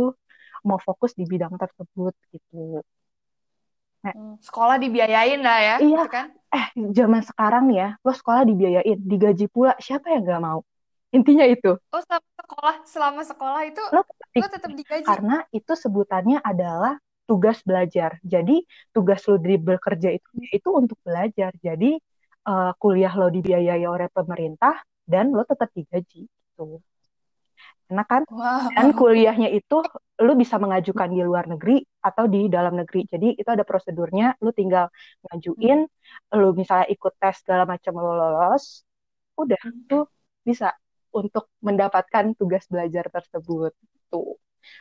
mau 0.67 0.79
fokus 0.87 1.11
di 1.19 1.23
bidang 1.31 1.53
tersebut 1.61 2.13
gitu. 2.33 2.83
Nah, 4.03 4.15
Hmm. 4.15 4.35
Sekolah 4.47 4.75
dibiayain 4.83 5.39
lah 5.47 5.57
ya, 5.67 5.75
iya, 5.81 5.97
gitu 5.97 6.07
kan? 6.15 6.27
eh 6.55 6.65
zaman 6.97 7.21
sekarang 7.29 7.65
ya, 7.79 7.85
lo 8.05 8.11
sekolah 8.19 8.41
dibiayain, 8.49 8.97
digaji 9.11 9.45
pula, 9.53 9.71
siapa 9.85 10.05
yang 10.13 10.21
gak 10.31 10.41
mau? 10.47 10.59
Intinya 11.17 11.45
itu, 11.53 11.67
Oh, 11.93 12.01
selama 12.01 12.25
sekolah, 12.43 12.75
selama 12.93 13.21
sekolah 13.31 13.61
itu 13.71 13.83
lo 13.93 14.01
tetap 14.03 14.29
lo 14.39 14.45
di- 14.45 14.51
tetap 14.53 14.71
digaji. 14.79 15.05
karena 15.07 15.35
itu 15.57 15.73
sebutannya 15.83 16.37
adalah 16.43 16.93
tugas 17.29 17.57
belajar. 17.69 18.11
Jadi 18.33 18.63
tugas 18.95 19.21
lo 19.29 19.35
di 19.39 19.55
bekerja 19.69 20.09
itu 20.17 20.27
itu 20.57 20.69
untuk 20.81 20.97
belajar. 21.07 21.51
Jadi 21.67 21.89
eh, 22.49 22.71
kuliah 22.81 23.13
lo 23.19 23.27
dibiayai 23.35 23.85
oleh 23.87 24.07
pemerintah 24.11 24.75
dan 25.07 25.25
lo 25.35 25.43
tetap 25.47 25.69
digaji 25.77 26.27
gitu. 26.27 26.63
Karena 27.87 28.03
kan 28.11 28.21
dan 28.75 28.87
Wow. 28.89 28.97
kuliahnya 28.99 29.47
itu 29.53 29.75
lu 30.25 30.33
bisa 30.41 30.55
mengajukan 30.63 31.09
di 31.13 31.19
luar 31.21 31.45
negeri 31.51 31.83
atau 32.01 32.25
di 32.25 32.47
dalam 32.49 32.73
negeri. 32.79 33.05
Jadi 33.11 33.27
itu 33.39 33.49
ada 33.55 33.61
prosedurnya, 33.67 34.25
lu 34.43 34.49
tinggal 34.55 34.85
ngajuin, 35.29 35.79
lu 36.39 36.47
misalnya 36.57 36.87
ikut 36.89 37.13
tes 37.21 37.35
segala 37.43 37.63
macam 37.69 37.93
lu 38.01 38.11
lolos, 38.17 38.65
udah 39.41 39.61
Hmm. 39.63 39.85
tuh 39.89 40.03
bisa 40.47 40.73
untuk 41.13 41.49
mendapatkan 41.61 42.33
tugas 42.39 42.65
belajar 42.67 43.05
tersebut. 43.13 43.71
Tuh. 44.11 44.37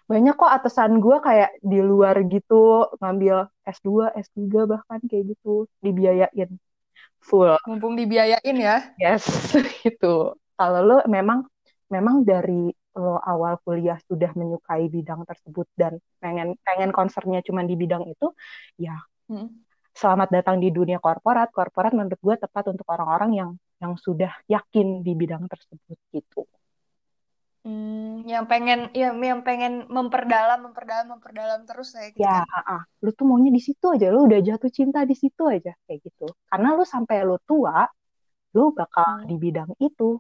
Banyak 0.06 0.34
kok 0.38 0.52
atasan 0.56 1.02
gue 1.02 1.16
kayak 1.18 1.58
di 1.62 1.78
luar 1.82 2.16
gitu 2.30 2.86
ngambil 3.02 3.50
S2, 3.66 4.14
S3 4.14 4.64
bahkan 4.70 5.00
kayak 5.10 5.34
gitu 5.34 5.66
dibiayain 5.82 6.50
full. 7.22 7.54
Mumpung 7.66 7.94
dibiayain 7.98 8.56
ya. 8.58 8.76
Yes, 8.98 9.24
gitu. 9.86 10.38
Kalau 10.58 10.80
lo 10.82 10.96
memang 11.10 11.46
memang 11.90 12.22
dari 12.22 12.70
lo 12.92 13.16
awal 13.24 13.56
kuliah 13.64 13.96
sudah 14.04 14.30
menyukai 14.36 14.84
bidang 14.92 15.24
tersebut 15.24 15.66
dan 15.80 15.96
pengen 16.20 16.54
pengen 16.66 16.90
concernnya 16.92 17.40
cuma 17.40 17.64
di 17.64 17.74
bidang 17.78 18.04
itu, 18.06 18.26
ya 18.76 18.96
Hmm. 19.30 19.48
selamat 19.96 20.28
datang 20.28 20.56
di 20.60 20.68
dunia 20.68 20.98
korporat. 21.00 21.48
Korporat 21.56 21.92
menurut 21.96 22.20
gue 22.20 22.36
tepat 22.36 22.64
untuk 22.68 22.84
orang-orang 22.92 23.30
yang 23.32 23.50
yang 23.82 23.98
sudah 23.98 24.30
yakin 24.46 25.02
di 25.02 25.12
bidang 25.18 25.50
tersebut 25.50 25.98
gitu. 26.14 26.46
Hmm, 27.62 28.26
yang 28.26 28.50
pengen, 28.50 28.90
ya, 28.90 29.14
yang 29.14 29.46
pengen 29.46 29.86
memperdalam, 29.86 30.66
memperdalam, 30.66 31.14
memperdalam 31.14 31.60
terus 31.62 31.94
kayak 31.94 32.10
gitu 32.18 32.26
Ya, 32.26 32.42
kan? 32.42 32.62
ah. 32.66 32.82
lu 33.02 33.10
tuh 33.14 33.22
maunya 33.22 33.54
di 33.54 33.62
situ 33.62 33.86
aja, 33.86 34.10
lu 34.10 34.26
udah 34.26 34.42
jatuh 34.42 34.70
cinta 34.70 35.06
di 35.06 35.14
situ 35.14 35.46
aja 35.46 35.70
kayak 35.86 36.02
gitu. 36.02 36.26
Karena 36.50 36.74
lu 36.74 36.82
sampai 36.82 37.22
lu 37.22 37.38
tua, 37.46 37.86
lu 38.54 38.74
bakal 38.74 39.22
hmm. 39.22 39.26
di 39.30 39.36
bidang 39.38 39.70
itu. 39.78 40.18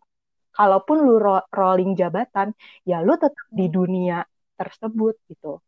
Kalaupun 0.52 0.96
lu 1.02 1.16
ro 1.18 1.42
rolling 1.50 1.98
jabatan, 1.98 2.54
ya 2.86 3.02
lu 3.02 3.18
tetap 3.18 3.46
hmm. 3.50 3.58
di 3.58 3.66
dunia 3.70 4.18
tersebut 4.54 5.14
gitu. 5.26 5.58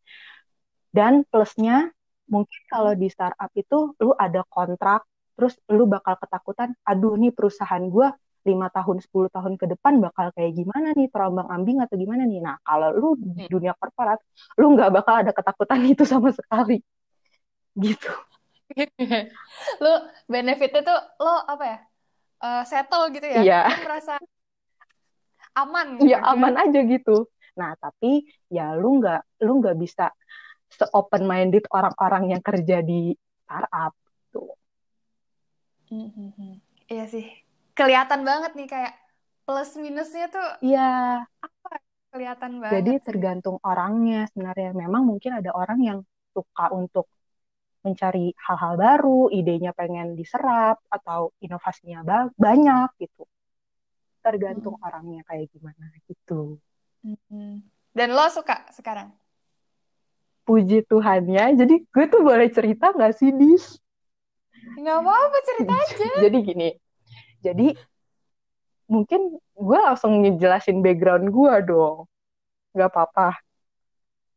Dan 0.95 1.27
plusnya 1.27 1.91
mungkin 2.31 2.61
kalau 2.71 2.95
di 2.95 3.11
startup 3.11 3.51
itu 3.51 3.91
lu 3.99 4.15
ada 4.15 4.47
kontrak, 4.47 5.03
terus 5.35 5.59
lu 5.69 5.85
bakal 5.85 6.15
ketakutan, 6.17 6.73
aduh 6.87 7.19
nih 7.19 7.31
perusahaan 7.35 7.83
gue 7.83 8.07
lima 8.45 8.69
tahun, 8.69 9.01
10 9.01 9.33
tahun 9.33 9.53
ke 9.57 9.65
depan 9.73 9.97
bakal 9.97 10.29
kayak 10.37 10.53
gimana 10.53 10.93
nih, 10.93 11.09
terombang 11.09 11.49
ambing 11.49 11.81
atau 11.81 11.97
gimana 11.97 12.29
nih. 12.29 12.39
Nah, 12.45 12.61
kalau 12.61 12.93
lu 12.93 13.09
di 13.17 13.49
hmm. 13.49 13.49
dunia 13.49 13.73
korporat, 13.73 14.21
lu 14.61 14.77
nggak 14.77 14.93
bakal 14.93 15.25
ada 15.25 15.33
ketakutan 15.33 15.81
itu 15.93 16.05
sama 16.05 16.29
sekali. 16.29 16.79
Gitu. 17.73 18.11
lu 19.83 19.93
benefitnya 20.29 20.81
tuh 20.85 20.99
lo 21.25 21.35
apa 21.49 21.63
ya? 21.65 21.77
Uh, 22.35 22.63
settle 22.69 23.09
gitu 23.09 23.25
ya? 23.25 23.41
Lu 23.65 23.81
merasa 23.81 24.13
aman. 25.57 25.87
Iya, 26.05 26.21
gitu. 26.21 26.29
aman 26.37 26.53
aja 26.61 26.79
gitu. 26.85 27.17
Nah, 27.57 27.73
tapi 27.81 28.29
ya 28.53 28.77
lu 28.77 29.01
nggak 29.01 29.41
lu 29.41 29.57
nggak 29.57 29.77
bisa 29.81 30.13
se 30.69 30.85
open 30.93 31.25
minded 31.25 31.65
orang-orang 31.73 32.37
yang 32.37 32.41
kerja 32.45 32.85
di 32.85 33.15
startup. 33.45 33.97
Mm 35.91 36.09
-hmm. 36.09 36.51
Iya 36.85 37.05
sih, 37.09 37.25
kelihatan 37.73 38.21
banget 38.21 38.53
nih 38.53 38.69
kayak 38.69 38.93
plus 39.45 39.77
minusnya 39.77 40.25
tuh 40.29 40.47
iya. 40.65 41.21
apa 41.21 41.69
kelihatan 42.09 42.57
banget 42.57 42.73
jadi 42.81 42.93
tergantung 43.01 43.57
orangnya 43.61 44.25
sebenarnya. 44.33 44.73
Memang 44.73 45.05
mungkin 45.05 45.37
ada 45.37 45.53
orang 45.53 45.79
yang 45.81 45.99
suka 46.33 46.73
untuk 46.73 47.05
mencari 47.85 48.33
hal-hal 48.33 48.73
baru 48.81 49.29
idenya 49.29 49.69
pengen 49.77 50.17
diserap 50.17 50.81
atau 50.89 51.29
inovasinya 51.37 52.01
ba 52.01 52.25
banyak 52.33 52.89
gitu. 52.97 53.29
Tergantung 54.25 54.81
hmm. 54.81 54.87
orangnya 54.89 55.21
kayak 55.29 55.53
gimana 55.53 55.85
gitu. 56.09 56.57
Hmm. 57.05 57.61
dan 57.93 58.17
lo 58.17 58.25
suka 58.33 58.65
sekarang? 58.73 59.13
Puji 60.49 60.89
Tuhannya 60.89 61.53
jadi 61.53 61.75
gue 61.85 62.05
tuh 62.09 62.25
boleh 62.25 62.49
cerita 62.49 62.89
nggak 62.89 63.13
sih 63.13 63.29
dis 63.29 63.77
nggak 64.73 64.97
apa-apa 65.01 65.37
cerita 65.45 65.73
aja 65.85 66.07
jadi 66.25 66.37
gini 66.41 66.69
jadi 67.45 67.67
mungkin 68.89 69.37
gue 69.37 69.79
langsung 69.79 70.21
ngejelasin 70.21 70.81
background 70.81 71.29
gue 71.29 71.53
dong. 71.65 72.05
Gak 72.73 72.89
apa-apa. 72.89 73.37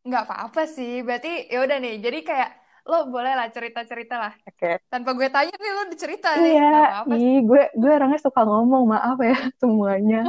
Gak 0.05 0.23
apa-apa 0.29 0.63
sih. 0.69 1.01
Berarti 1.05 1.49
ya 1.49 1.65
udah 1.65 1.79
nih. 1.81 1.97
Jadi 2.01 2.19
kayak 2.25 2.51
lo 2.89 3.13
boleh 3.13 3.37
lah 3.37 3.53
cerita-cerita 3.53 4.17
lah. 4.17 4.33
Oke. 4.49 4.57
Okay. 4.57 4.75
Tanpa 4.89 5.13
gue 5.13 5.29
tanya 5.29 5.53
nih 5.53 5.73
lo 5.73 5.83
dicerita 5.93 6.29
nih. 6.37 6.53
Iya. 6.57 6.81
Ih, 7.13 7.39
gue 7.45 7.63
gue 7.77 7.91
orangnya 7.93 8.21
suka 8.21 8.41
ngomong 8.45 8.85
maaf 8.89 9.19
ya 9.21 9.37
semuanya. 9.61 10.29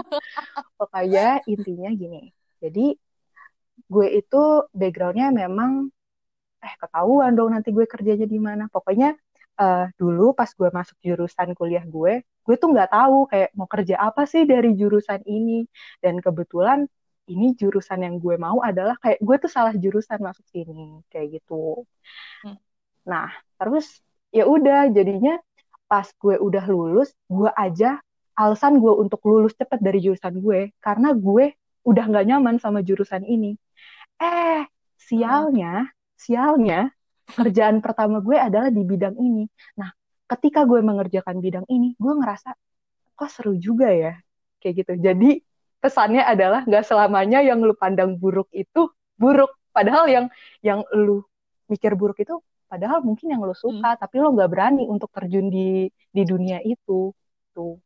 Pokoknya 0.75 1.39
intinya 1.48 1.89
gini. 1.96 2.32
Jadi 2.60 2.96
gue 3.89 4.08
itu 4.12 4.44
backgroundnya 4.75 5.32
memang 5.32 5.88
eh 6.60 6.74
ketahuan 6.75 7.32
dong 7.39 7.56
nanti 7.56 7.72
gue 7.72 7.88
kerjanya 7.88 8.27
di 8.27 8.39
mana. 8.41 8.68
Pokoknya 8.68 9.15
uh, 9.60 9.86
dulu 10.00 10.32
pas 10.32 10.48
gue 10.48 10.70
masuk 10.72 10.98
jurusan 11.04 11.51
kuliah 11.54 11.84
gue, 11.84 12.24
gue 12.24 12.56
tuh 12.56 12.70
nggak 12.72 12.89
tahu 12.96 13.28
kayak 13.28 13.50
mau 13.54 13.68
kerja 13.68 13.96
apa 14.00 14.24
sih 14.24 14.48
dari 14.48 14.74
jurusan 14.80 15.22
ini. 15.28 15.68
Dan 16.00 16.24
kebetulan 16.24 16.88
ini 17.30 17.54
jurusan 17.54 18.01
yang 18.01 18.16
gue 18.18 18.36
mau 18.42 18.63
adalah 18.66 18.98
kayak 18.98 19.20
gue 19.22 19.36
tuh 19.38 19.51
salah 19.51 19.75
jurusan 19.78 20.18
masuk 20.24 20.46
sini 20.50 21.04
kayak 21.13 21.39
gitu. 21.39 21.86
Hmm. 22.42 22.58
Nah 23.06 23.30
terus 23.60 24.01
ya 24.34 24.50
udah 24.50 24.89
jadinya 24.89 25.38
pas 25.86 26.10
gue 26.10 26.36
udah 26.38 26.66
lulus, 26.70 27.13
gue 27.30 27.50
aja 27.54 28.01
alasan 28.34 28.80
gue 28.80 28.94
untuk 28.94 29.22
lulus 29.28 29.54
cepet 29.58 29.80
dari 29.84 30.00
jurusan 30.00 30.39
gue 30.39 30.72
karena 30.80 31.12
gue 31.12 31.54
udah 31.86 32.04
nggak 32.08 32.25
nyaman 32.30 32.56
sama 32.58 32.82
jurusan 32.82 33.25
ini. 33.25 33.58
Eh 34.20 34.63
sialnya, 34.98 35.89
sialnya 36.18 36.94
kerjaan 37.29 37.79
pertama 37.79 38.19
gue 38.19 38.38
adalah 38.38 38.74
di 38.74 38.81
bidang 38.81 39.15
ini. 39.17 39.45
Nah, 39.77 39.89
ketika 40.29 40.65
gue 40.65 40.81
mengerjakan 40.81 41.41
bidang 41.41 41.65
ini, 41.69 41.93
gue 41.98 42.13
ngerasa 42.13 42.53
kok 43.13 43.29
seru 43.29 43.53
juga 43.57 43.89
ya, 43.91 44.13
kayak 44.62 44.74
gitu. 44.86 44.93
Jadi 45.00 45.29
pesannya 45.79 46.24
adalah 46.24 46.63
nggak 46.67 46.86
selamanya 46.86 47.39
yang 47.39 47.62
lu 47.63 47.74
pandang 47.77 48.15
buruk 48.19 48.50
itu 48.53 48.91
buruk. 49.15 49.51
Padahal 49.69 50.09
yang 50.09 50.25
yang 50.65 50.81
lu 50.91 51.24
mikir 51.69 51.93
buruk 51.93 52.17
itu, 52.19 52.41
padahal 52.65 53.05
mungkin 53.05 53.31
yang 53.31 53.41
lu 53.45 53.53
suka, 53.53 53.95
hmm. 53.95 54.01
tapi 54.01 54.15
lo 54.19 54.33
nggak 54.33 54.50
berani 54.50 54.83
untuk 54.89 55.09
terjun 55.13 55.48
di 55.48 55.88
di 55.89 56.24
dunia 56.25 56.59
itu. 56.65 57.13
Tuh. 57.53 57.77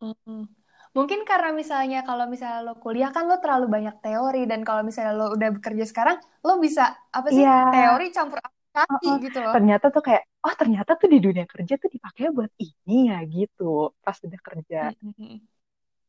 Hmm. 0.00 0.46
Mungkin 0.94 1.26
karena 1.26 1.50
misalnya 1.50 2.06
kalau 2.06 2.30
misalnya 2.30 2.70
lo 2.70 2.78
kuliah 2.78 3.10
kan 3.10 3.26
lo 3.26 3.42
terlalu 3.42 3.66
banyak 3.66 3.98
teori 3.98 4.46
dan 4.46 4.62
kalau 4.62 4.86
misalnya 4.86 5.10
lo 5.10 5.34
udah 5.34 5.50
bekerja 5.58 5.90
sekarang 5.90 6.22
lo 6.46 6.62
bisa 6.62 6.94
apa 7.10 7.34
sih 7.34 7.42
yeah. 7.42 7.74
teori 7.74 8.14
campur 8.14 8.38
kaki 8.74 9.06
oh, 9.06 9.16
gitu 9.22 9.38
loh. 9.38 9.54
Ternyata 9.54 9.86
tuh 9.94 10.02
kayak, 10.02 10.22
oh 10.42 10.54
ternyata 10.58 10.98
tuh 10.98 11.06
di 11.06 11.18
dunia 11.22 11.46
kerja 11.46 11.78
tuh 11.78 11.90
dipakai 11.94 12.34
buat 12.34 12.50
ini 12.58 13.14
ya 13.14 13.18
gitu, 13.22 13.94
pas 14.02 14.18
udah 14.18 14.40
kerja. 14.42 14.90
Mm-hmm. 14.98 15.34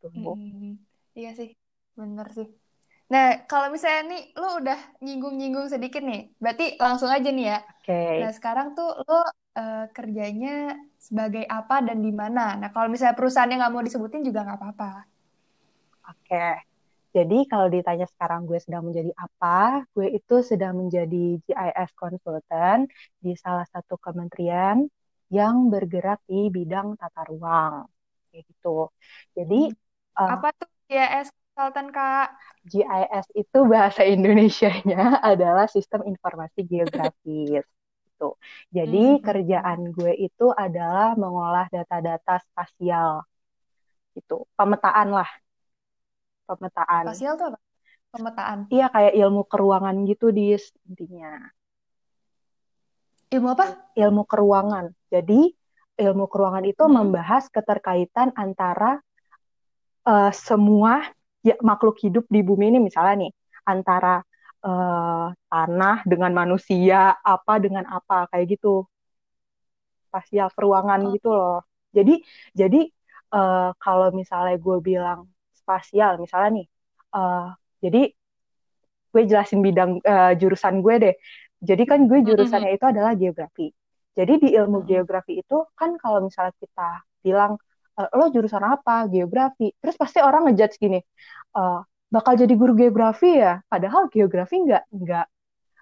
Tuh. 0.01 0.10
Mm-hmm. 0.10 0.74
Iya 1.13 1.31
sih, 1.38 1.50
bener 1.93 2.27
sih. 2.34 2.50
Nah, 3.05 3.45
kalau 3.45 3.69
misalnya 3.69 4.17
nih 4.17 4.24
lo 4.34 4.57
udah 4.57 4.79
nyinggung-nyinggung 5.05 5.69
sedikit 5.69 6.01
nih, 6.01 6.34
berarti 6.41 6.74
langsung 6.81 7.13
aja 7.13 7.29
nih 7.29 7.45
ya. 7.53 7.60
Oke. 7.62 7.93
Okay. 7.93 8.17
Nah, 8.25 8.34
sekarang 8.34 8.74
tuh 8.74 8.89
lo 9.05 9.22
uh, 9.22 9.86
kerjanya 9.93 10.74
sebagai 10.98 11.45
apa 11.45 11.86
dan 11.86 12.01
di 12.01 12.10
mana. 12.10 12.57
Nah, 12.57 12.74
kalau 12.74 12.89
misalnya 12.89 13.13
perusahaannya 13.13 13.62
nggak 13.62 13.74
mau 13.77 13.86
disebutin 13.86 14.25
juga 14.25 14.41
nggak 14.41 14.57
apa-apa. 14.57 14.91
Oke. 16.10 16.34
Okay. 16.34 16.75
Jadi 17.15 17.48
kalau 17.48 17.72
ditanya 17.72 18.03
sekarang 18.12 18.43
gue 18.43 18.60
sedang 18.60 18.84
menjadi 18.91 19.15
apa, 19.15 19.88
gue 19.95 20.19
itu 20.19 20.36
sedang 20.43 20.75
menjadi 20.75 21.39
GIS 21.48 21.91
consultant 21.95 22.91
di 23.24 23.31
salah 23.39 23.63
satu 23.72 23.95
kementerian 23.95 24.84
yang 25.31 25.72
bergerak 25.72 26.19
di 26.27 26.51
bidang 26.51 27.00
tata 27.00 27.24
ruang. 27.31 27.88
Kayak 28.27 28.43
gitu. 28.51 28.91
Jadi 29.31 29.72
hmm. 29.72 30.19
uh, 30.19 30.31
apa 30.36 30.51
tuh 30.60 30.67
GIS 30.91 31.31
consultant 31.55 31.89
Kak? 31.95 32.27
GIS 32.67 33.25
itu 33.31 33.60
bahasa 33.63 34.03
Indonesianya 34.03 35.15
adalah 35.31 35.72
Sistem 35.72 36.03
Informasi 36.03 36.67
Geografis. 36.67 37.63
gitu. 37.63 38.36
Jadi 38.75 39.15
hmm. 39.15 39.24
kerjaan 39.24 39.79
gue 39.95 40.12
itu 40.19 40.51
adalah 40.51 41.15
mengolah 41.15 41.72
data-data 41.72 42.43
spasial. 42.43 43.24
Itu 44.19 44.51
pemetaan 44.60 45.15
lah 45.15 45.45
pemetaan. 46.46 47.04
Spasial 47.10 47.36
tuh 47.36 47.54
apa? 47.54 47.60
Pemetaan. 48.16 48.58
Iya, 48.72 48.88
kayak 48.94 49.14
ilmu 49.20 49.44
keruangan 49.50 49.96
gitu 50.08 50.32
di 50.32 50.56
intinya. 50.88 51.52
Ilmu 53.34 53.48
apa? 53.52 53.92
Ilmu 53.98 54.24
keruangan. 54.24 54.94
Jadi, 55.12 55.52
ilmu 56.00 56.25
keruangan 56.32 56.64
itu 56.64 56.84
hmm. 56.86 56.94
membahas 56.94 57.52
keterkaitan 57.52 58.32
antara 58.38 59.02
uh, 60.08 60.32
semua 60.32 61.04
ya, 61.44 61.60
makhluk 61.60 62.00
hidup 62.00 62.24
di 62.32 62.40
bumi 62.40 62.72
ini 62.72 62.80
misalnya 62.80 63.28
nih, 63.28 63.32
antara 63.68 64.24
uh, 64.64 65.28
tanah 65.52 66.06
dengan 66.08 66.32
manusia, 66.32 67.20
apa 67.20 67.60
dengan 67.60 67.84
apa 67.90 68.32
kayak 68.32 68.56
gitu. 68.56 68.88
Spasial 70.08 70.48
keruangan 70.56 71.10
oh. 71.10 71.12
gitu 71.12 71.30
loh. 71.36 71.60
Jadi 71.92 72.24
jadi 72.56 72.88
uh, 73.36 73.75
kalau 73.80 74.12
misalnya 74.16 74.56
gue 74.56 74.78
bilang 74.80 75.28
spasial. 75.65 76.22
Misalnya 76.22 76.62
nih 76.62 76.67
uh, 77.17 77.50
jadi 77.81 78.01
gue 79.15 79.24
jelasin 79.25 79.65
bidang 79.65 79.98
uh, 80.05 80.38
jurusan 80.38 80.86
gue 80.86 80.95
deh. 81.01 81.15
Jadi 81.65 81.84
kan 81.89 82.05
gue 82.05 82.19
jurusannya 82.22 82.69
mm 82.69 82.77
-hmm. 82.77 82.77
itu 82.77 82.86
adalah 82.86 83.12
geografi. 83.17 83.67
Jadi 84.13 84.34
di 84.48 84.50
ilmu 84.53 84.86
geografi 84.86 85.41
itu 85.41 85.57
kan 85.74 85.98
kalau 85.98 86.24
misalnya 86.24 86.53
kita 86.62 87.03
bilang 87.25 87.57
uh, 87.98 88.10
lo 88.13 88.29
jurusan 88.29 88.62
apa? 88.62 89.10
Geografi. 89.10 89.74
Terus 89.81 89.95
pasti 89.98 90.22
orang 90.22 90.48
ngejudge 90.51 90.77
gini 90.77 91.01
uh, 91.57 91.81
bakal 92.13 92.38
jadi 92.38 92.53
guru 92.53 92.77
geografi 92.77 93.41
ya? 93.41 93.60
Padahal 93.65 94.07
geografi 94.13 94.62
nggak 94.62 94.84
nggak 94.93 95.25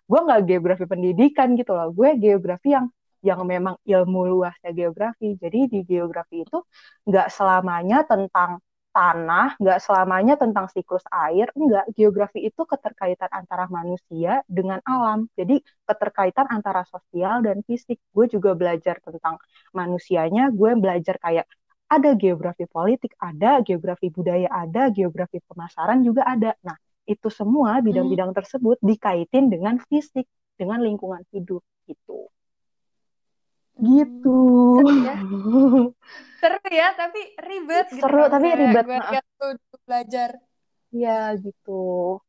gue 0.04 0.20
nggak 0.20 0.42
geografi 0.48 0.84
pendidikan 0.88 1.48
gitu 1.60 1.76
loh. 1.76 1.92
Gue 1.92 2.16
geografi 2.16 2.72
yang 2.72 2.88
yang 3.24 3.40
memang 3.44 3.76
ilmu 3.84 4.20
luasnya 4.34 4.72
geografi. 4.72 5.36
Jadi 5.38 5.60
di 5.68 5.80
geografi 5.84 6.42
itu 6.42 6.58
nggak 7.08 7.28
selamanya 7.30 8.08
tentang 8.08 8.63
tanah 8.94 9.58
nggak 9.58 9.80
selamanya 9.82 10.36
tentang 10.38 10.70
siklus 10.70 11.04
air, 11.10 11.50
enggak. 11.58 11.86
Geografi 11.98 12.40
itu 12.46 12.62
keterkaitan 12.64 13.30
antara 13.34 13.66
manusia 13.68 14.46
dengan 14.46 14.80
alam. 14.86 15.26
Jadi 15.34 15.60
keterkaitan 15.90 16.48
antara 16.54 16.86
sosial 16.86 17.42
dan 17.42 17.66
fisik. 17.66 17.98
Gue 18.14 18.30
juga 18.30 18.54
belajar 18.54 19.02
tentang 19.02 19.42
manusianya, 19.74 20.54
gue 20.54 20.72
belajar 20.78 21.18
kayak 21.18 21.46
ada 21.90 22.10
geografi 22.18 22.66
politik, 22.70 23.14
ada 23.22 23.62
geografi 23.66 24.08
budaya, 24.10 24.50
ada 24.50 24.90
geografi 24.94 25.38
pemasaran 25.46 26.02
juga 26.02 26.26
ada. 26.26 26.54
Nah, 26.66 26.78
itu 27.06 27.28
semua 27.28 27.84
bidang-bidang 27.84 28.32
hmm. 28.32 28.40
tersebut 28.40 28.78
dikaitin 28.80 29.52
dengan 29.52 29.76
fisik, 29.90 30.26
dengan 30.56 30.80
lingkungan 30.82 31.22
hidup 31.34 31.62
gitu. 31.90 32.30
Gitu. 33.80 34.40
Seru 34.78 34.94
ya. 35.02 35.16
Seru 36.44 36.62
ya, 36.70 36.88
tapi 36.94 37.22
ribet 37.40 37.88
gitu 37.90 38.04
Seru 38.04 38.28
tapi 38.30 38.48
ribet. 38.54 38.86
gue 38.86 39.00
tuh 39.40 39.80
belajar. 39.88 40.30
Iya 40.94 41.34
gitu. 41.42 42.22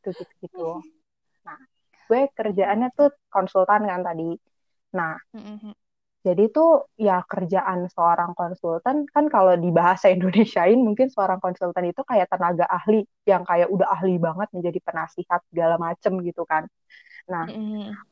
Gitu 0.00 0.08
gitu 0.16 0.32
gitu. 0.42 0.68
Nah, 1.46 1.60
gue 2.08 2.22
kerjaannya 2.34 2.88
tuh 2.96 3.14
konsultan 3.30 3.86
kan 3.86 4.00
tadi. 4.02 4.34
Nah, 4.96 5.14
jadi 6.20 6.52
tuh 6.52 6.84
ya 7.00 7.24
kerjaan 7.24 7.88
seorang 7.88 8.36
konsultan 8.36 9.08
kan 9.08 9.32
kalau 9.32 9.56
di 9.56 9.72
bahasa 9.72 10.10
Indonesiain 10.14 10.76
mungkin 10.76 11.08
seorang 11.08 11.40
konsultan 11.40 11.88
itu 11.88 12.02
kayak 12.04 12.28
tenaga 12.28 12.68
ahli 12.68 13.06
yang 13.24 13.46
kayak 13.46 13.72
udah 13.72 13.88
ahli 13.94 14.20
banget 14.20 14.48
menjadi 14.52 14.78
penasihat 14.84 15.40
segala 15.48 15.80
macem 15.80 16.20
gitu 16.20 16.44
kan. 16.44 16.68
Nah, 17.30 17.46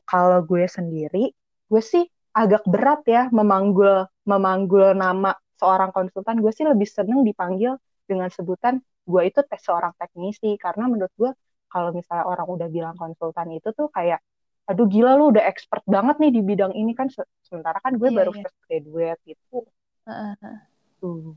kalau 0.07 0.39
gue 0.41 0.65
sendiri, 0.65 1.35
gue 1.69 1.81
sih 1.85 2.03
agak 2.33 2.65
berat 2.65 3.01
ya 3.05 3.29
memanggul 3.29 4.09
memanggul 4.25 4.97
nama 4.97 5.33
seorang 5.57 5.93
konsultan. 5.93 6.41
Gue 6.41 6.51
sih 6.53 6.65
lebih 6.65 6.89
seneng 6.89 7.21
dipanggil 7.21 7.77
dengan 8.09 8.29
sebutan 8.33 8.81
gue 9.09 9.21
itu 9.25 9.41
tes 9.45 9.61
seorang 9.61 9.93
teknisi 9.97 10.57
karena 10.57 10.85
menurut 10.85 11.13
gue 11.17 11.31
kalau 11.69 11.93
misalnya 11.93 12.25
orang 12.25 12.47
udah 12.49 12.67
bilang 12.69 12.95
konsultan 12.97 13.53
itu 13.53 13.69
tuh 13.73 13.89
kayak 13.93 14.21
aduh 14.69 14.85
gila 14.85 15.17
lu 15.17 15.33
udah 15.33 15.49
expert 15.49 15.81
banget 15.89 16.21
nih 16.21 16.29
di 16.29 16.41
bidang 16.45 16.73
ini 16.77 16.93
kan 16.93 17.09
sementara 17.41 17.81
kan 17.81 17.97
gue 17.97 18.09
Iya, 18.09 18.17
baru 18.21 18.31
fresh 18.37 18.57
graduate 18.69 19.21
gitu. 19.25 19.65
Heeh. 20.05 20.57
Tuh. 21.01 21.33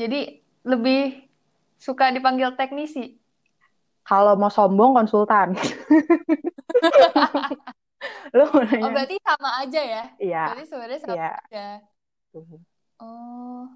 Jadi 0.00 0.40
lebih 0.64 1.28
suka 1.76 2.08
dipanggil 2.08 2.56
teknisi. 2.56 3.20
Kalau 4.08 4.40
mau 4.40 4.48
sombong 4.48 4.96
konsultan. 4.96 5.52
lu 8.36 8.44
mau 8.52 8.62
Oh, 8.82 8.88
nanya? 8.88 8.94
berarti 8.94 9.14
sama 9.26 9.48
aja 9.60 9.80
ya? 9.92 10.00
Iya, 10.22 10.38
Berarti 10.42 10.62
sebenarnya 10.68 10.98
sama 11.04 11.14
iya. 11.14 11.24
aja. 11.40 11.60
Tuh. 12.32 12.60
Oh. 13.00 13.68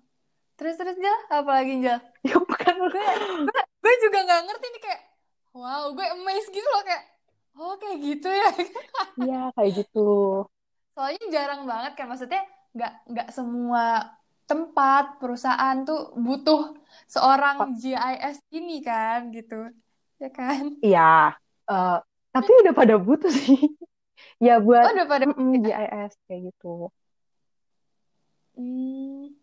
Terus 0.59 0.75
terus 0.81 0.97
Jal, 1.05 1.19
apa 1.33 1.51
lagi 1.63 1.73
Jal? 1.85 2.01
Ya 2.29 2.35
bukan. 2.41 2.75
Gue, 2.93 3.07
gue, 3.47 3.63
gue 3.83 3.95
juga 4.05 4.19
nggak 4.27 4.41
ngerti 4.49 4.67
nih 4.75 4.81
kayak, 4.87 5.01
wow, 5.57 5.85
gue 5.97 6.07
amazed 6.15 6.51
gitu 6.55 6.69
loh 6.75 6.83
kayak, 6.87 7.03
oh 7.59 7.75
kayak 7.81 7.99
gitu 8.03 8.29
ya. 8.31 8.49
Iya, 9.21 9.35
kayak 9.55 9.71
gitu. 9.79 9.99
Soalnya 10.95 11.25
jarang 11.37 11.63
banget 11.71 11.93
kan, 11.99 12.07
maksudnya 12.11 12.41
nggak 12.75 12.91
nggak 13.11 13.29
semua 13.37 13.83
tempat 14.49 15.03
perusahaan 15.21 15.77
tuh 15.89 15.99
butuh 16.25 16.61
seorang 17.15 17.57
GIS 17.81 18.37
ini 18.59 18.73
kan 18.89 19.19
gitu, 19.37 19.55
ya 20.23 20.29
kan? 20.39 20.63
Iya, 20.85 21.01
eh, 21.71 21.89
tapi 22.35 22.51
udah 22.61 22.73
pada 22.79 22.95
butuh 23.07 23.31
sih. 23.43 23.59
Ya 24.47 24.55
buat 24.67 24.87
Oh 24.87 24.91
udah 24.95 25.07
pada 25.13 25.25
mm-mm, 25.31 25.51
GIS 25.65 26.13
kayak 26.27 26.41
gitu. 26.49 26.67
Hmm. 28.57 29.35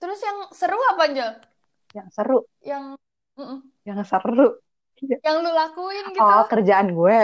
Terus 0.00 0.20
yang 0.26 0.38
seru 0.60 0.78
apa 0.92 1.04
Jal? 1.16 1.32
Yang 1.96 2.08
seru, 2.16 2.38
Yang 2.68 2.84
mm-mm. 3.38 3.60
yang 3.86 4.00
seru. 4.10 4.46
yang 5.24 5.36
lu 5.44 5.50
lakuin 5.58 6.06
gitu? 6.16 6.34
Oh, 6.34 6.42
kerjaan 6.50 6.88
gue. 6.98 7.20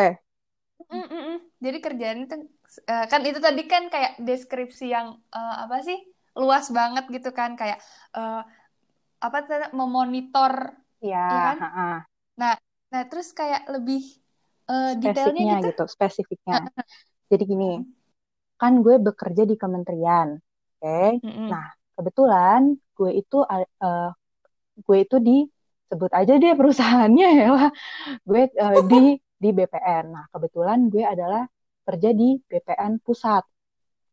Mm-mm. 0.93 1.41
Jadi 1.65 1.79
kerjaan 1.85 2.19
itu 2.29 2.35
eh, 2.91 3.05
kan 3.11 3.21
itu 3.29 3.39
tadi 3.47 3.63
kan 3.73 3.83
kayak 3.93 4.13
deskripsi 4.27 4.85
yang 4.97 5.07
eh, 5.37 5.55
apa 5.65 5.77
sih 5.87 5.97
luas 6.41 6.67
banget 6.79 7.05
gitu 7.15 7.29
kan 7.39 7.51
kayak 7.61 7.79
eh, 8.17 8.41
apa 9.27 9.39
memonitor 9.81 10.55
Ya, 11.01 11.19
ya 11.33 11.39
kan? 11.47 11.59
ha-ha. 11.61 12.07
Nah, 12.41 12.53
nah 12.93 13.03
terus 13.11 13.29
kayak 13.39 13.63
lebih 13.75 14.01
eh, 14.71 14.91
detailnya 15.01 15.55
gitu. 15.59 15.69
gitu, 15.69 15.83
spesifiknya. 15.95 16.57
Jadi 17.31 17.43
gini, 17.53 17.71
kan 18.61 18.73
gue 18.85 18.95
bekerja 19.07 19.43
di 19.51 19.57
kementerian, 19.63 20.29
oke? 20.79 20.99
Mm-mm. 21.25 21.49
Nah, 21.53 21.67
kebetulan 21.97 22.61
gue 22.97 23.11
itu 23.21 23.37
eh, 23.53 24.09
gue 24.87 24.99
itu 25.05 25.17
disebut 25.29 26.11
aja 26.19 26.33
deh 26.43 26.53
perusahaannya 26.61 27.29
ya 27.41 27.47
lah. 27.57 27.71
Gue 28.29 28.43
eh, 28.65 28.81
di 28.91 28.97
di 29.43 29.49
BPN. 29.57 30.05
Nah, 30.15 30.25
kebetulan 30.33 30.79
gue 30.93 31.05
adalah 31.15 31.43
kerja 31.87 32.11
di 32.21 32.39
BPN 32.51 32.93
pusat. 33.05 33.45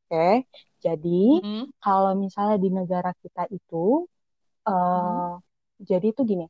Oke. 0.10 0.48
Jadi, 0.86 1.44
Mm-mm. 1.44 1.72
kalau 1.84 2.12
misalnya 2.24 2.58
di 2.64 2.70
negara 2.80 3.12
kita 3.24 3.44
itu 3.58 4.06
eh 4.70 5.32
jadi 5.90 6.06
itu 6.12 6.22
gini, 6.32 6.46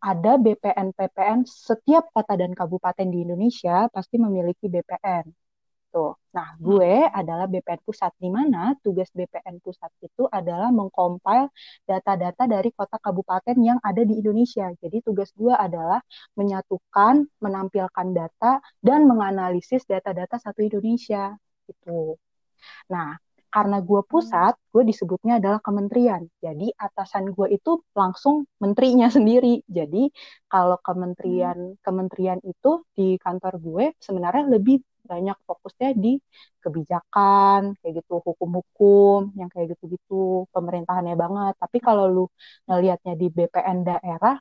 ada 0.00 0.32
BPN 0.40 0.96
PPN 0.96 1.44
setiap 1.44 2.08
kota 2.16 2.34
dan 2.40 2.52
kabupaten 2.56 3.06
di 3.12 3.18
Indonesia 3.24 3.86
pasti 3.92 4.16
memiliki 4.16 4.66
BPN. 4.72 5.28
Tuh. 5.90 6.14
Nah, 6.30 6.54
gue 6.62 7.02
adalah 7.10 7.50
BPN 7.50 7.82
pusat 7.82 8.14
di 8.22 8.30
mana 8.30 8.78
tugas 8.78 9.10
BPN 9.10 9.58
pusat 9.58 9.90
itu 10.06 10.22
adalah 10.30 10.70
mengcompile 10.70 11.50
data-data 11.82 12.46
dari 12.46 12.70
kota 12.70 12.96
kabupaten 13.02 13.56
yang 13.58 13.78
ada 13.82 14.02
di 14.06 14.22
Indonesia. 14.22 14.70
Jadi 14.78 15.02
tugas 15.02 15.34
gue 15.34 15.50
adalah 15.50 15.98
menyatukan, 16.38 17.26
menampilkan 17.42 18.06
data 18.14 18.62
dan 18.78 19.10
menganalisis 19.10 19.82
data-data 19.84 20.38
satu 20.38 20.62
Indonesia 20.62 21.34
gitu. 21.66 22.14
Nah, 22.92 23.18
karena 23.54 23.76
gue 23.88 24.00
pusat, 24.10 24.54
gue 24.72 24.82
disebutnya 24.90 25.32
adalah 25.40 25.60
kementerian. 25.66 26.22
Jadi 26.44 26.70
atasan 26.86 27.24
gue 27.36 27.46
itu 27.56 27.70
langsung 28.00 28.46
menterinya 28.62 29.08
sendiri. 29.16 29.62
Jadi 29.78 30.10
kalau 30.52 30.76
kementerian 30.86 31.58
kementerian 31.86 32.40
itu 32.46 32.68
di 32.96 33.18
kantor 33.24 33.52
gue 33.66 33.84
sebenarnya 34.06 34.44
lebih 34.54 34.76
banyak 35.10 35.36
fokusnya 35.48 35.88
di 36.04 36.10
kebijakan 36.62 37.60
kayak 37.80 37.92
gitu, 37.98 38.14
hukum-hukum 38.26 39.18
yang 39.38 39.48
kayak 39.52 39.66
gitu-gitu, 39.74 40.46
pemerintahannya 40.54 41.14
banget. 41.22 41.52
Tapi 41.62 41.78
kalau 41.86 42.04
lu 42.14 42.24
ngelihatnya 42.68 43.12
di 43.20 43.26
BPN 43.36 43.78
daerah, 43.88 44.34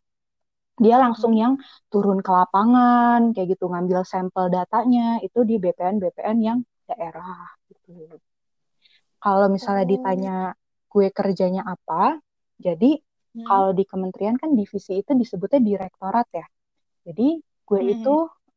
dia 0.83 0.95
langsung 1.03 1.33
yang 1.41 1.53
turun 1.91 2.19
ke 2.25 2.31
lapangan 2.37 3.19
kayak 3.33 3.47
gitu, 3.53 3.65
ngambil 3.71 3.99
sampel 4.11 4.45
datanya 4.55 5.01
itu 5.25 5.39
di 5.49 5.55
BPN 5.63 5.95
BPN 6.01 6.37
yang 6.47 6.59
daerah 6.89 7.35
gitu. 7.69 7.91
Kalau 9.23 9.47
misalnya 9.55 9.85
Oh. 9.85 9.93
ditanya 9.93 10.31
gue 10.91 11.07
kerjanya 11.17 11.61
apa, 11.67 12.17
jadi 12.65 12.99
Hmm. 13.35 13.43
kalau 13.47 13.69
di 13.77 13.83
kementerian 13.91 14.35
kan 14.41 14.51
divisi 14.59 14.91
itu 15.01 15.11
disebutnya 15.21 15.59
direktorat 15.69 16.27
ya. 16.33 16.45
Jadi 17.07 17.27
gue 17.67 17.81
Hmm. 17.81 17.91
itu 17.93 18.13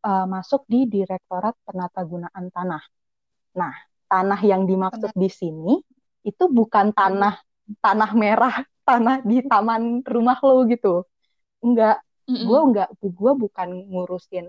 uh, 0.08 0.26
masuk 0.34 0.62
di 0.72 0.86
direktorat 0.94 1.54
penatagunaan 1.66 2.46
tanah. 2.54 2.82
Nah, 3.60 3.74
tanah 4.10 4.40
yang 4.44 4.62
dimaksud 4.70 5.12
di 5.16 5.28
sini 5.32 5.74
itu 6.24 6.44
bukan 6.58 6.92
tanah 6.96 7.34
tanah 7.84 8.10
merah, 8.16 8.54
tanah 8.88 9.16
di 9.24 9.42
taman 9.50 10.02
rumah 10.06 10.38
lo 10.46 10.64
gitu. 10.72 11.04
Enggak, 11.64 12.02
Mm-mm. 12.28 12.46
gue 12.46 12.58
enggak, 12.66 12.88
gue 13.02 13.32
bukan 13.44 13.68
ngurusin 13.90 14.46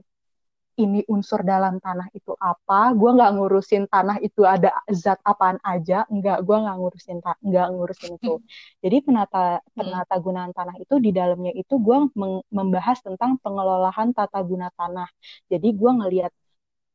ini 0.79 1.05
unsur 1.13 1.41
dalam 1.45 1.77
tanah 1.77 2.07
itu 2.17 2.33
apa, 2.37 2.93
gue 2.99 3.09
nggak 3.17 3.31
ngurusin 3.35 3.83
tanah 3.93 4.17
itu 4.25 4.41
ada 4.45 4.69
zat 4.89 5.19
apaan 5.21 5.57
aja, 5.61 6.05
enggak, 6.13 6.37
gue 6.45 6.57
nggak 6.63 6.75
ngurusin 6.79 7.17
nggak 7.47 7.67
ngurusin 7.73 8.11
itu. 8.17 8.33
Jadi 8.83 8.97
penata 9.05 9.61
penata 9.77 10.15
gunaan 10.25 10.51
tanah 10.57 10.75
itu 10.83 10.95
di 11.05 11.09
dalamnya 11.13 11.51
itu 11.53 11.73
gue 11.85 11.97
membahas 12.57 12.97
tentang 13.05 13.37
pengelolaan 13.43 14.11
tata 14.17 14.39
guna 14.41 14.67
tanah. 14.79 15.09
Jadi 15.51 15.67
gue 15.79 15.91
ngelihat, 15.99 16.31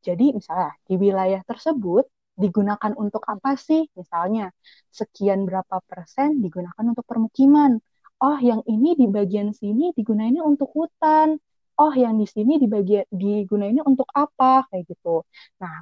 jadi 0.07 0.25
misalnya 0.37 0.71
di 0.89 0.95
wilayah 0.99 1.41
tersebut 1.51 2.05
digunakan 2.39 2.93
untuk 2.95 3.23
apa 3.27 3.59
sih? 3.59 3.87
Misalnya 3.99 4.55
sekian 4.95 5.43
berapa 5.49 5.77
persen 5.91 6.39
digunakan 6.45 6.85
untuk 6.93 7.05
permukiman. 7.11 7.79
Oh, 8.19 8.39
yang 8.43 8.63
ini 8.67 8.99
di 8.99 9.07
bagian 9.07 9.51
sini 9.55 9.95
digunainnya 9.95 10.43
untuk 10.43 10.71
hutan 10.75 11.39
oh 11.83 11.93
yang 11.95 12.15
di 12.21 12.27
sini 12.35 12.53
dibagi 12.63 13.05
digunainnya 13.11 13.85
untuk 13.87 14.09
apa 14.15 14.67
kayak 14.69 14.85
gitu. 14.91 15.23
Nah, 15.63 15.75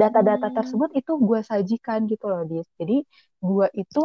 data-data 0.00 0.48
Hmm. 0.48 0.56
tersebut 0.56 0.90
itu 1.00 1.12
gue 1.28 1.40
sajikan 1.50 2.00
gitu 2.12 2.24
loh, 2.32 2.42
Dis. 2.50 2.68
Jadi 2.80 2.96
gue 3.42 3.66
itu 3.82 4.00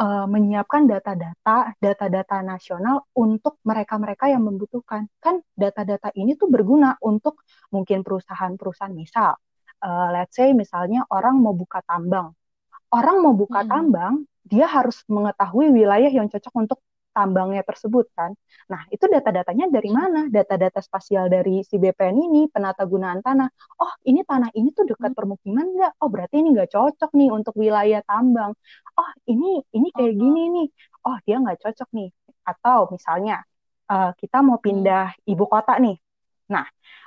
uh, 0.00 0.26
menyiapkan 0.28 0.82
data-data 0.88 1.74
data-data 1.80 2.36
nasional 2.44 3.06
untuk 3.16 3.60
mereka-mereka 3.66 4.30
yang 4.32 4.42
membutuhkan. 4.44 5.08
Kan 5.20 5.40
data-data 5.56 6.12
ini 6.16 6.36
tuh 6.40 6.48
berguna 6.50 6.96
untuk 7.02 7.42
mungkin 7.74 8.02
perusahaan-perusahaan 8.06 8.94
misal, 8.94 9.32
uh, 9.84 10.08
let's 10.14 10.36
say 10.36 10.52
misalnya 10.56 11.04
orang 11.12 11.40
mau 11.40 11.54
buka 11.56 11.80
tambang. 11.86 12.32
Orang 12.92 13.20
mau 13.24 13.34
buka 13.34 13.66
Hmm. 13.66 13.70
tambang, 13.70 14.14
dia 14.46 14.66
harus 14.70 15.02
mengetahui 15.10 15.74
wilayah 15.74 16.10
yang 16.10 16.30
cocok 16.30 16.54
untuk 16.54 16.78
tambangnya 17.16 17.62
tersebut 17.64 18.06
kan. 18.12 18.30
Nah, 18.72 18.82
itu 18.92 19.04
data-datanya 19.08 19.72
dari 19.72 19.88
mana? 19.88 20.28
Data-data 20.28 20.80
spasial 20.84 21.32
dari 21.32 21.64
si 21.64 21.80
BPN 21.80 22.16
ini, 22.28 22.40
penata 22.52 22.84
gunaan 22.84 23.24
tanah. 23.24 23.48
Oh, 23.80 23.92
ini 24.04 24.20
tanah 24.28 24.52
ini 24.52 24.68
tuh 24.76 24.84
dekat 24.90 25.16
permukiman 25.16 25.66
nggak? 25.76 25.92
Oh, 26.04 26.08
berarti 26.12 26.34
ini 26.44 26.48
nggak 26.52 26.70
cocok 26.76 27.10
nih 27.16 27.28
untuk 27.32 27.54
wilayah 27.56 28.00
tambang. 28.04 28.52
Oh, 29.00 29.10
ini 29.32 29.64
ini 29.72 29.88
kayak 29.96 30.14
gini 30.20 30.42
nih. 30.54 30.66
Oh, 31.08 31.16
dia 31.24 31.36
nggak 31.40 31.58
cocok 31.64 31.88
nih. 31.96 32.08
Atau 32.44 32.78
misalnya 32.94 33.34
uh, 33.90 34.10
kita 34.20 34.38
mau 34.44 34.58
pindah 34.60 35.16
ibu 35.24 35.44
kota 35.48 35.80
nih. 35.80 35.96
Nah, 36.46 36.66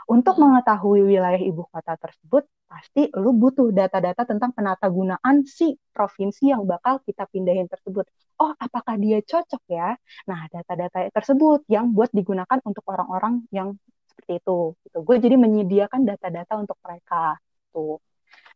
untuk 0.10 0.36
mengetahui 0.41 1.06
wilayah 1.06 1.39
ibu 1.39 1.63
kota 1.71 1.95
tersebut, 1.95 2.43
pasti 2.69 3.10
lu 3.17 3.34
butuh 3.34 3.73
data-data 3.73 4.28
tentang 4.30 4.54
penata 4.54 4.86
gunaan 4.91 5.41
si 5.47 5.73
provinsi 5.89 6.54
yang 6.54 6.69
bakal 6.69 7.02
kita 7.02 7.25
pindahin 7.32 7.65
tersebut. 7.65 8.06
Oh, 8.39 8.54
apakah 8.56 8.95
dia 9.02 9.19
cocok 9.25 9.63
ya? 9.71 9.97
Nah, 10.30 10.45
data-data 10.54 11.10
tersebut 11.10 11.65
yang 11.71 11.91
buat 11.95 12.13
digunakan 12.13 12.60
untuk 12.62 12.86
orang-orang 12.88 13.47
yang 13.49 13.73
seperti 14.06 14.43
itu. 14.43 14.60
Gitu. 14.86 14.97
Gue 15.02 15.17
jadi 15.17 15.36
menyediakan 15.39 16.02
data-data 16.04 16.54
untuk 16.60 16.78
mereka. 16.86 17.39
Tuh. 17.71 17.97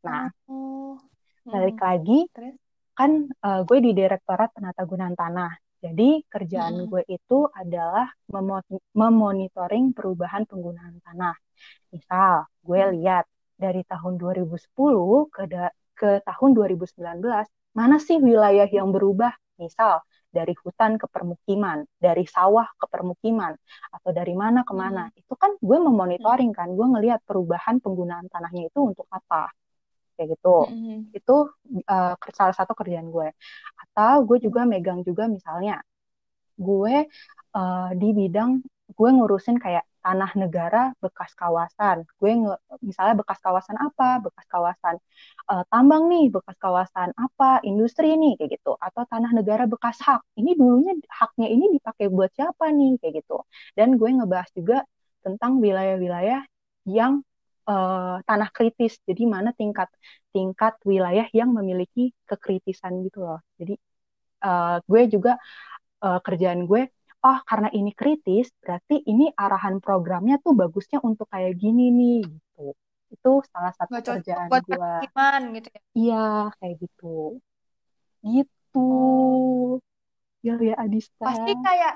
Nah, 0.03 0.29
oh. 0.51 0.99
balik 1.47 1.79
hmm. 1.79 1.85
lagi, 1.87 2.19
kan 2.93 3.11
uh, 3.41 3.61
gue 3.65 3.77
di 3.81 3.91
Direktorat 3.95 4.53
Penata 4.53 4.83
Gunaan 4.85 5.15
Tanah. 5.17 5.51
Jadi 5.83 6.23
kerjaan 6.31 6.79
hmm. 6.79 6.87
gue 6.87 7.03
itu 7.11 7.39
adalah 7.51 8.07
memonitoring 8.95 9.91
perubahan 9.91 10.47
penggunaan 10.47 11.03
tanah. 11.03 11.35
Misal, 11.91 12.47
gue 12.63 12.79
hmm. 12.79 12.91
lihat 12.95 13.25
dari 13.59 13.83
tahun 13.83 14.15
2010 14.15 14.63
ke 15.27 15.43
ke 15.93 16.09
tahun 16.23 16.49
2019, 16.55 16.95
mana 17.75 17.97
sih 17.99 18.17
wilayah 18.23 18.65
yang 18.71 18.95
berubah? 18.95 19.35
Misal, 19.59 19.99
dari 20.31 20.55
hutan 20.55 20.95
ke 20.95 21.05
permukiman, 21.11 21.83
dari 21.99 22.25
sawah 22.25 22.65
ke 22.79 22.87
permukiman, 22.87 23.53
atau 23.91 24.09
dari 24.15 24.33
mana 24.33 24.63
ke 24.63 24.71
mana. 24.71 25.11
Hmm. 25.11 25.19
Itu 25.19 25.35
kan 25.35 25.51
gue 25.59 25.77
memonitoring 25.83 26.55
kan, 26.55 26.71
gue 26.71 26.87
ngelihat 26.95 27.19
perubahan 27.27 27.83
penggunaan 27.83 28.31
tanahnya 28.31 28.71
itu 28.71 28.79
untuk 28.79 29.05
apa 29.11 29.51
kayak 30.15 30.29
gitu. 30.37 30.55
Mm-hmm. 30.69 30.97
itu 31.17 31.35
uh, 31.89 32.13
salah 32.33 32.55
satu 32.55 32.73
kerjaan 32.77 33.07
gue. 33.09 33.29
Atau 33.89 34.25
gue 34.27 34.37
juga 34.45 34.61
megang 34.69 35.01
juga 35.07 35.27
misalnya 35.29 35.81
gue 36.57 36.95
uh, 37.57 37.89
di 37.97 38.09
bidang 38.13 38.61
gue 38.93 39.09
ngurusin 39.09 39.57
kayak 39.57 39.85
tanah 40.03 40.31
negara 40.35 40.91
bekas 40.99 41.31
kawasan. 41.33 42.03
Gue 42.19 42.31
nge, 42.35 42.53
misalnya 42.83 43.15
bekas 43.23 43.39
kawasan 43.39 43.79
apa? 43.79 44.19
Bekas 44.19 44.45
kawasan 44.51 44.95
uh, 45.47 45.63
tambang 45.71 46.11
nih 46.11 46.27
bekas 46.35 46.57
kawasan 46.59 47.09
apa? 47.15 47.63
Industri 47.63 48.13
nih 48.19 48.35
kayak 48.35 48.59
gitu. 48.59 48.75
Atau 48.77 49.07
tanah 49.07 49.31
negara 49.31 49.63
bekas 49.65 49.97
hak. 50.03 50.21
Ini 50.35 50.59
dulunya 50.59 50.93
haknya 51.07 51.47
ini 51.47 51.71
dipakai 51.79 52.11
buat 52.11 52.29
siapa 52.35 52.69
nih? 52.75 52.99
Kayak 52.99 53.23
gitu. 53.23 53.47
Dan 53.77 53.95
gue 53.95 54.09
ngebahas 54.11 54.51
juga 54.51 54.77
tentang 55.23 55.63
wilayah-wilayah 55.63 56.43
yang 56.83 57.23
uh, 57.67 58.19
tanah 58.23 58.49
kritis. 58.51 58.99
Jadi 59.03 59.23
mana 59.27 59.55
tingkat 59.55 59.89
tingkat 60.33 60.75
wilayah 60.83 61.27
yang 61.31 61.53
memiliki 61.53 62.11
kekritisan 62.27 63.03
gitu 63.05 63.23
loh. 63.23 63.39
Jadi 63.55 63.77
uh, 64.43 64.77
gue 64.83 65.01
juga 65.07 65.37
uh, 66.03 66.19
kerjaan 66.19 66.67
gue, 66.67 66.89
oh 67.23 67.39
karena 67.47 67.69
ini 67.71 67.91
kritis, 67.95 68.51
berarti 68.59 69.01
ini 69.07 69.31
arahan 69.33 69.79
programnya 69.79 70.41
tuh 70.43 70.53
bagusnya 70.57 70.99
untuk 70.99 71.29
kayak 71.31 71.55
gini 71.55 71.89
nih 71.93 72.21
gitu. 72.27 72.65
Itu 73.13 73.31
salah 73.53 73.73
satu 73.77 73.93
Gak 74.01 74.19
kerjaan 74.19 74.47
buat 74.49 74.63
gue. 74.65 74.91
gitu 75.55 75.69
ya? 75.69 75.81
Iya 75.93 76.27
kayak 76.59 76.75
gitu. 76.81 77.15
Gitu. 78.23 78.79
Oh. 78.79 79.77
Ya 80.43 80.59
ya 80.59 80.75
Adista. 80.75 81.23
Pasti 81.23 81.55
kayak 81.55 81.93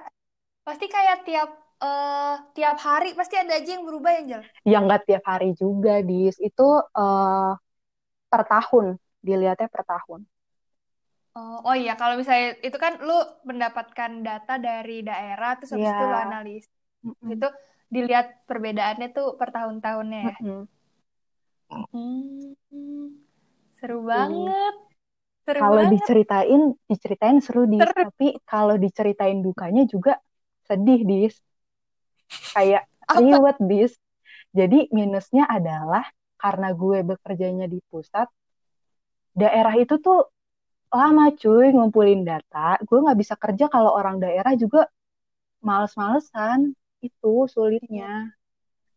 pasti 0.64 0.86
kayak 0.88 1.28
tiap 1.28 1.67
uh, 1.82 2.36
tiap 2.54 2.78
hari 2.82 3.13
pasti 3.13 3.38
ada 3.38 3.58
aja 3.58 3.70
yang 3.78 3.86
berubah 3.86 4.12
ya, 4.18 4.22
Jel? 4.26 4.44
Ya 4.66 4.78
nggak 4.82 5.06
tiap 5.06 5.24
hari 5.26 5.54
juga, 5.54 6.02
Dis. 6.02 6.38
Itu 6.42 6.82
uh, 6.82 7.52
per 8.28 8.42
tahun, 8.46 8.98
dilihatnya 9.22 9.70
per 9.70 9.84
tahun. 9.86 10.26
Oh, 11.38 11.62
oh 11.70 11.76
iya, 11.78 11.94
kalau 11.94 12.18
misalnya 12.18 12.58
itu 12.66 12.78
kan 12.82 12.98
lu 12.98 13.13
mendapatkan 13.46 14.26
data 14.26 14.58
dari 14.58 15.06
daerah, 15.06 15.54
terus 15.62 15.78
habis 15.78 15.86
yeah. 15.86 15.98
itu 16.02 16.06
lu 16.10 16.18
analis. 16.18 16.63
Mm 17.06 17.13
-hmm. 17.13 17.34
Itu 17.38 17.48
dilihat 17.88 18.28
perbedaannya 18.50 19.08
tuh 19.13 19.38
per 19.38 19.54
tahun-tahunnya 19.54 20.20
ya? 20.34 20.36
Mm 20.42 20.46
-hmm. 20.50 20.62
Hmm, 21.68 23.12
seru 23.78 24.02
mm. 24.02 24.08
banget. 24.08 24.76
Seru 25.46 25.60
kalau 25.62 25.84
banget. 25.86 25.94
diceritain, 25.94 26.62
diceritain 26.90 27.38
seru, 27.40 27.70
Dis. 27.70 27.86
Seru. 27.86 27.94
Tapi 27.94 28.28
kalau 28.44 28.76
diceritain 28.82 29.40
dukanya 29.40 29.86
juga 29.86 30.18
sedih, 30.66 31.06
Dis 31.06 31.38
kayak 32.56 32.84
reward 33.16 33.58
this. 33.63 33.96
Jadi 34.52 34.90
minusnya 34.92 35.46
adalah 35.48 36.08
karena 36.38 36.72
gue 36.74 37.02
bekerjanya 37.04 37.66
di 37.66 37.82
pusat, 37.90 38.30
daerah 39.34 39.74
itu 39.78 39.98
tuh 40.02 40.30
lama 40.94 41.34
cuy 41.36 41.74
ngumpulin 41.76 42.24
data. 42.24 42.80
Gue 42.86 43.04
nggak 43.04 43.18
bisa 43.20 43.36
kerja 43.36 43.68
kalau 43.68 43.94
orang 43.94 44.18
daerah 44.18 44.56
juga 44.56 44.88
males-malesan. 45.62 46.74
Itu 47.04 47.46
sulitnya. 47.52 48.34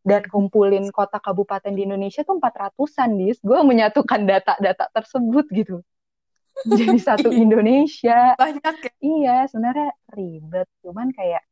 Dan 0.00 0.24
kumpulin 0.32 0.88
kota 0.88 1.20
kabupaten 1.20 1.76
di 1.76 1.84
Indonesia 1.84 2.24
tuh 2.24 2.40
400-an, 2.40 3.20
Dis. 3.20 3.36
Gue 3.44 3.60
menyatukan 3.60 4.24
data-data 4.24 4.88
tersebut 4.96 5.44
gitu. 5.52 5.84
Jadi 6.64 6.96
satu 6.96 7.28
Indonesia. 7.44 8.32
Banyak 8.40 8.74
ya? 8.80 8.92
Iya, 9.04 9.36
sebenarnya 9.52 9.92
ribet. 10.08 10.68
Cuman 10.80 11.12
kayak 11.12 11.44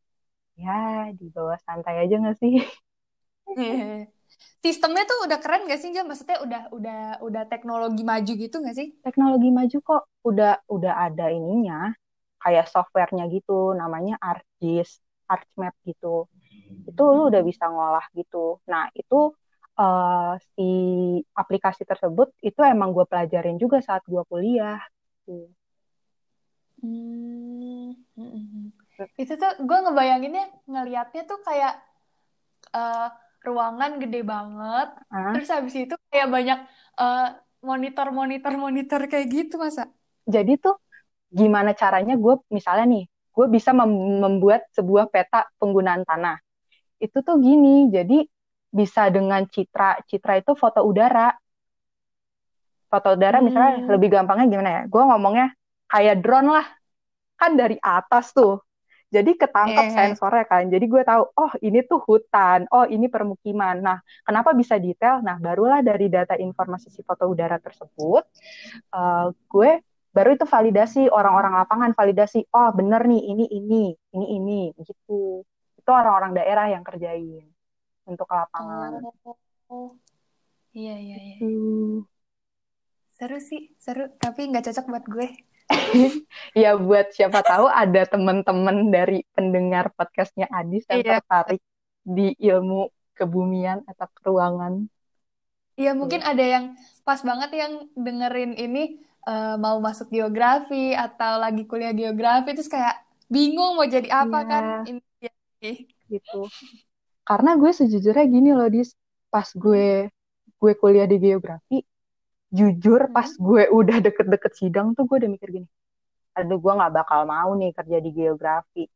ya 0.58 1.08
di 1.14 1.30
bawah 1.30 1.56
santai 1.62 2.02
aja 2.02 2.18
gak 2.18 2.36
sih? 2.42 2.58
Sistemnya 4.58 5.06
tuh 5.06 5.24
udah 5.24 5.38
keren 5.38 5.70
gak 5.70 5.80
sih, 5.80 5.94
Jam? 5.94 6.10
Maksudnya 6.10 6.42
udah 6.42 6.62
udah 6.74 7.00
udah 7.22 7.42
teknologi 7.46 8.02
maju 8.02 8.32
gitu 8.34 8.56
gak 8.60 8.76
sih? 8.76 8.90
Teknologi 9.06 9.48
maju 9.54 9.78
kok 9.78 10.02
udah 10.26 10.66
udah 10.66 10.94
ada 11.08 11.30
ininya, 11.30 11.94
kayak 12.42 12.66
softwarenya 12.68 13.30
gitu, 13.30 13.72
namanya 13.78 14.18
ArcGIS, 14.18 14.98
ArcMap 15.30 15.74
gitu. 15.86 16.26
Itu 16.90 17.02
lu 17.14 17.30
udah 17.30 17.42
bisa 17.46 17.70
ngolah 17.70 18.04
gitu. 18.12 18.58
Nah 18.66 18.90
itu 18.92 19.32
uh, 19.78 20.34
si 20.58 20.68
aplikasi 21.32 21.86
tersebut 21.86 22.34
itu 22.42 22.60
emang 22.66 22.90
gue 22.90 23.06
pelajarin 23.06 23.56
juga 23.56 23.78
saat 23.78 24.02
gue 24.04 24.22
kuliah. 24.26 24.82
Gitu. 25.24 25.48
Hmm. 26.82 27.94
Itu 29.14 29.32
tuh 29.38 29.52
gue 29.62 29.78
ngebayanginnya 29.78 30.44
ngelihatnya 30.66 31.22
tuh 31.28 31.38
kayak 31.46 31.78
uh, 32.74 33.08
ruangan 33.46 34.02
gede 34.02 34.20
banget. 34.26 34.88
Huh? 35.08 35.32
terus 35.38 35.50
habis 35.54 35.74
itu 35.78 35.94
kayak 36.10 36.28
banyak 36.28 36.58
uh, 36.98 37.38
monitor 37.62 38.10
monitor 38.10 38.52
monitor 38.58 39.00
kayak 39.06 39.26
gitu 39.30 39.58
masa? 39.58 39.86
Jadi 40.26 40.58
tuh 40.58 40.76
gimana 41.30 41.76
caranya 41.76 42.16
gue 42.16 42.34
misalnya 42.50 42.86
nih 42.88 43.04
gue 43.08 43.46
bisa 43.46 43.70
mem 43.70 44.18
membuat 44.18 44.66
sebuah 44.74 45.10
peta 45.14 45.46
penggunaan 45.62 46.02
tanah. 46.02 46.42
Itu 46.98 47.22
tuh 47.22 47.38
gini 47.38 47.86
jadi 47.94 48.26
bisa 48.68 49.08
dengan 49.14 49.46
citra 49.46 50.02
citra 50.10 50.42
itu 50.42 50.52
foto 50.58 50.82
udara. 50.82 51.30
Foto 52.88 53.14
udara 53.14 53.38
hmm. 53.38 53.46
misalnya 53.46 53.74
lebih 53.94 54.08
gampangnya 54.10 54.46
gimana 54.50 54.70
ya? 54.70 54.82
Gue 54.90 55.02
ngomongnya 55.06 55.54
kayak 55.86 56.18
drone 56.18 56.50
lah. 56.50 56.66
Kan 57.38 57.54
dari 57.54 57.78
atas 57.78 58.34
tuh 58.34 58.58
jadi 59.08 59.30
ketangkep 59.40 59.86
eh. 59.88 59.94
sensornya 59.96 60.44
kan. 60.44 60.68
Jadi 60.68 60.84
gue 60.84 61.00
tahu, 61.00 61.22
oh 61.32 61.52
ini 61.64 61.80
tuh 61.88 62.00
hutan, 62.04 62.68
oh 62.68 62.84
ini 62.84 63.08
permukiman. 63.08 63.80
Nah, 63.80 63.98
kenapa 64.20 64.52
bisa 64.52 64.76
detail? 64.76 65.24
Nah, 65.24 65.40
barulah 65.40 65.80
dari 65.80 66.12
data 66.12 66.36
informasi 66.36 66.92
si 66.92 67.00
foto 67.00 67.24
udara 67.24 67.56
tersebut, 67.56 68.22
uh, 68.92 69.32
gue 69.32 69.70
baru 70.12 70.36
itu 70.36 70.44
validasi 70.44 71.08
orang-orang 71.08 71.56
lapangan 71.56 71.92
validasi, 71.96 72.44
oh 72.52 72.70
bener 72.76 73.08
nih 73.08 73.22
ini 73.32 73.44
ini 73.48 73.82
ini 74.12 74.26
ini 74.36 74.60
gitu. 74.84 75.40
Itu 75.78 75.90
orang-orang 75.90 76.36
daerah 76.36 76.68
yang 76.68 76.84
kerjain 76.84 77.48
untuk 78.04 78.28
lapangan. 78.28 79.00
Oh, 79.72 79.96
iya 80.76 81.00
iya 81.00 81.16
iya. 81.16 81.36
Gitu. 81.40 82.04
Seru 83.16 83.40
sih, 83.40 83.72
seru. 83.80 84.12
Tapi 84.20 84.52
nggak 84.52 84.68
cocok 84.68 84.84
buat 84.84 85.04
gue. 85.08 85.28
ya 86.62 86.76
buat 86.80 87.12
siapa 87.12 87.44
tahu 87.44 87.68
ada 87.68 88.08
teman-teman 88.08 88.88
dari 88.88 89.24
pendengar 89.36 89.92
podcastnya 89.92 90.48
Adis 90.48 90.88
yang 90.88 91.04
iya. 91.04 91.10
tertarik 91.20 91.62
di 92.04 92.32
ilmu 92.40 92.88
kebumian 93.12 93.84
atau 93.84 94.06
keruangan. 94.16 94.88
Iya 95.78 95.94
mungkin 95.94 96.24
ada 96.24 96.42
yang 96.42 96.74
pas 97.06 97.22
banget 97.22 97.54
yang 97.54 97.72
dengerin 97.94 98.58
ini 98.58 98.98
uh, 99.28 99.54
mau 99.60 99.78
masuk 99.78 100.10
geografi 100.10 100.96
atau 100.96 101.38
lagi 101.38 101.68
kuliah 101.68 101.94
geografi 101.94 102.50
terus 102.56 102.70
kayak 102.70 102.98
bingung 103.30 103.78
mau 103.78 103.86
jadi 103.86 104.08
apa 104.10 104.38
iya. 104.42 104.48
kan 104.50 104.64
ini 104.88 105.02
gitu. 106.08 106.48
Karena 107.22 107.60
gue 107.60 107.70
sejujurnya 107.70 108.26
gini 108.26 108.50
loh 108.56 108.66
dis 108.72 108.96
pas 109.28 109.46
gue 109.52 110.08
gue 110.58 110.72
kuliah 110.80 111.06
di 111.06 111.20
geografi 111.20 111.84
jujur 112.48 113.08
hmm. 113.08 113.14
pas 113.14 113.28
gue 113.28 113.62
udah 113.68 113.98
deket-deket 114.00 114.52
sidang 114.56 114.96
tuh 114.96 115.04
gue 115.04 115.20
udah 115.20 115.30
mikir 115.30 115.48
gini 115.52 115.68
aduh 116.38 116.58
gue 116.62 116.72
nggak 116.72 116.94
bakal 116.94 117.26
mau 117.26 117.50
nih 117.58 117.74
kerja 117.74 117.98
di 117.98 118.10
geografi. 118.14 118.86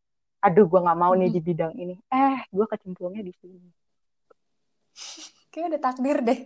Aduh 0.42 0.66
gue 0.70 0.80
nggak 0.82 0.98
mau 0.98 1.12
nih 1.18 1.28
hmm. 1.30 1.36
di 1.36 1.40
bidang 1.42 1.72
ini. 1.74 1.94
Eh 2.06 2.38
gue 2.54 2.66
kecemplungnya 2.70 3.22
di 3.26 3.34
sini. 3.42 3.68
Kayak 5.50 5.66
udah 5.74 5.80
takdir 5.82 6.18
deh. 6.22 6.40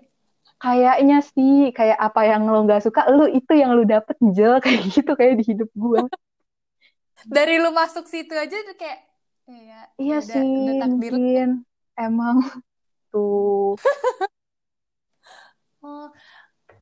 Kayaknya 0.57 1.19
sih 1.21 1.69
kayak 1.77 2.01
apa 2.01 2.21
yang 2.25 2.49
lo 2.49 2.65
nggak 2.65 2.81
suka 2.81 3.13
lu 3.13 3.29
itu 3.29 3.53
yang 3.53 3.77
lu 3.77 3.85
dapet 3.85 4.17
jel 4.33 4.57
kayak 4.65 4.89
gitu 4.89 5.13
kayak 5.13 5.37
di 5.37 5.45
hidup 5.45 5.69
gue. 5.77 6.01
Dari 7.37 7.61
lu 7.61 7.73
masuk 7.77 8.09
situ 8.09 8.33
aja 8.33 8.57
tuh 8.65 8.77
kayak 8.77 9.01
ya, 9.47 9.81
iya 9.97 10.19
udah, 10.21 10.33
sih 10.33 10.49
udah 10.49 10.75
takdir. 10.81 11.13
mungkin 11.13 11.51
emang. 11.97 12.37
Tuh. 13.13 13.79
Oh, 15.87 16.11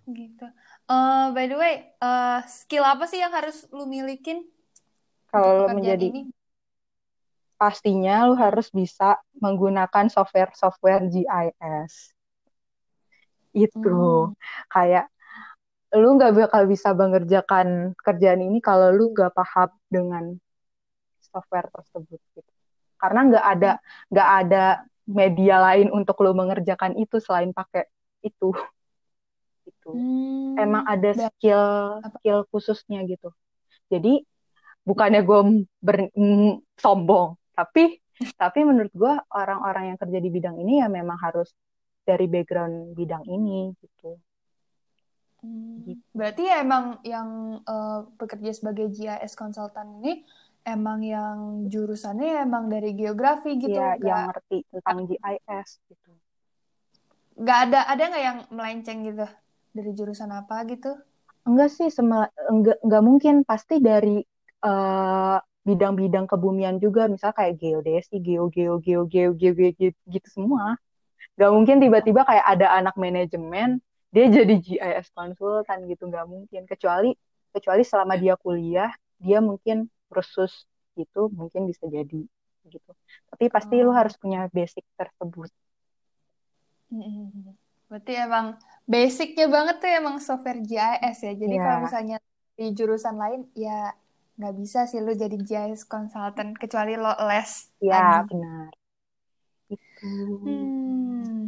gitu. 0.09 0.47
Uh, 0.85 1.33
by 1.33 1.49
the 1.49 1.57
way, 1.57 1.75
uh, 2.01 2.45
skill 2.45 2.85
apa 2.85 3.09
sih 3.09 3.21
yang 3.21 3.33
harus 3.33 3.65
lu 3.73 3.89
milikin 3.89 4.45
kalau 5.33 5.65
lo 5.65 5.75
menjadi 5.75 6.13
ini? 6.13 6.23
pastinya 7.55 8.29
lu 8.29 8.37
harus 8.37 8.69
bisa 8.69 9.19
menggunakan 9.41 10.13
software-software 10.13 11.09
GIS. 11.09 12.13
Itu 13.55 13.81
hmm. 13.81 14.37
kayak 14.69 15.09
lu 15.95 16.19
nggak 16.19 16.35
bakal 16.35 16.67
bisa 16.67 16.91
mengerjakan 16.91 17.95
kerjaan 18.03 18.43
ini 18.43 18.59
kalau 18.59 18.91
lu 18.91 19.15
nggak 19.15 19.31
paham 19.31 19.71
dengan 19.87 20.35
software 21.23 21.71
tersebut 21.71 22.21
gitu. 22.35 22.51
Karena 22.99 23.21
nggak 23.31 23.45
ada 23.47 23.71
nggak 24.11 24.31
ada 24.45 24.65
media 25.07 25.57
lain 25.63 25.89
untuk 25.95 26.19
lu 26.21 26.35
mengerjakan 26.35 26.99
itu 26.99 27.23
selain 27.23 27.55
pakai 27.55 27.87
itu. 28.27 28.51
Itu. 29.85 29.93
Hmm. 29.93 30.57
Emang 30.57 30.83
ada 30.89 31.13
skill 31.13 32.01
skill 32.17 32.49
khususnya 32.49 33.05
gitu. 33.05 33.29
Jadi 33.93 34.25
bukannya 34.81 35.21
gue 35.21 35.41
ber, 35.85 36.09
sombong, 36.81 37.37
tapi 37.53 38.01
tapi 38.41 38.65
menurut 38.65 38.93
gue 38.97 39.15
orang-orang 39.37 39.93
yang 39.93 39.99
kerja 40.01 40.19
di 40.25 40.31
bidang 40.33 40.57
ini 40.57 40.81
ya 40.81 40.89
memang 40.89 41.21
harus 41.21 41.53
dari 42.05 42.25
background 42.25 42.97
bidang 42.97 43.29
ini 43.29 43.77
gitu. 43.77 44.17
Hmm, 45.45 45.85
gitu. 45.85 46.01
Berarti 46.17 46.49
ya 46.49 46.65
emang 46.65 47.05
yang 47.05 47.61
uh, 47.69 48.09
bekerja 48.17 48.57
sebagai 48.57 48.89
GIS 48.89 49.37
konsultan 49.37 50.01
ini 50.01 50.25
emang 50.65 51.05
yang 51.05 51.69
jurusannya 51.69 52.25
ya 52.25 52.39
emang 52.49 52.73
dari 52.73 52.97
geografi 52.97 53.61
gitu. 53.61 53.77
Iya, 53.77 54.01
yang 54.01 54.33
ngerti 54.33 54.65
tentang 54.73 55.05
GIS 55.05 55.69
gitu. 55.93 56.11
Gak 57.35 57.59
ada 57.69 57.85
ada 57.91 58.03
nggak 58.09 58.25
yang 58.25 58.39
melenceng 58.49 59.05
gitu 59.05 59.27
dari 59.75 59.91
jurusan 59.91 60.31
apa 60.31 60.63
gitu? 60.71 60.95
Enggak 61.45 61.75
sih, 61.75 61.91
semel, 61.91 62.31
enggak 62.49 62.79
enggak 62.81 63.03
mungkin. 63.03 63.35
Pasti 63.43 63.83
dari 63.83 64.23
uh, 64.65 65.37
bidang-bidang 65.67 66.31
kebumian 66.31 66.79
juga, 66.79 67.11
misal 67.11 67.35
kayak 67.35 67.59
geodesi, 67.59 68.23
geo 68.23 68.49
geo 68.49 68.79
geo 68.81 69.05
geo 69.05 69.33
geo, 69.35 69.53
geo, 69.53 69.71
geo 69.75 69.93
gitu 70.09 70.29
semua. 70.31 70.79
Gak 71.35 71.51
mungkin 71.51 71.83
tiba-tiba 71.83 72.23
kayak 72.23 72.47
ada 72.47 72.79
anak 72.79 72.95
manajemen 72.95 73.83
dia 74.15 74.31
jadi 74.31 74.55
GIS 74.63 75.11
konsultan 75.11 75.91
gitu. 75.91 76.07
Nggak 76.07 76.27
mungkin. 76.31 76.63
Kecuali 76.71 77.11
kecuali 77.51 77.83
selama 77.83 78.15
dia 78.15 78.39
kuliah 78.39 78.95
dia 79.19 79.39
mungkin 79.43 79.91
kursus 80.07 80.67
gitu 80.95 81.27
mungkin 81.35 81.67
bisa 81.67 81.91
jadi 81.91 82.23
gitu. 82.71 82.91
Tapi 83.35 83.45
pasti 83.51 83.83
oh. 83.83 83.91
lu 83.91 83.93
harus 83.93 84.15
punya 84.15 84.47
basic 84.55 84.87
tersebut 84.95 85.51
berarti 87.89 88.13
emang 88.17 88.47
basicnya 88.85 89.47
banget 89.49 89.77
tuh 89.81 89.91
emang 89.91 90.17
software 90.21 90.61
GIS 90.61 91.19
ya 91.25 91.33
jadi 91.37 91.55
yeah. 91.57 91.65
kalau 91.65 91.79
misalnya 91.89 92.17
di 92.55 92.67
jurusan 92.71 93.17
lain 93.17 93.49
ya 93.57 93.93
nggak 94.35 94.55
bisa 94.59 94.87
sih 94.91 94.99
lu 94.99 95.15
jadi 95.15 95.35
GIS 95.35 95.87
konsultan 95.87 96.59
kecuali 96.59 96.99
lo 96.99 97.15
les 97.29 97.71
ya 97.79 98.23
lagi. 98.25 98.35
benar 98.35 98.71
itu 99.73 100.13
hmm. 100.45 101.43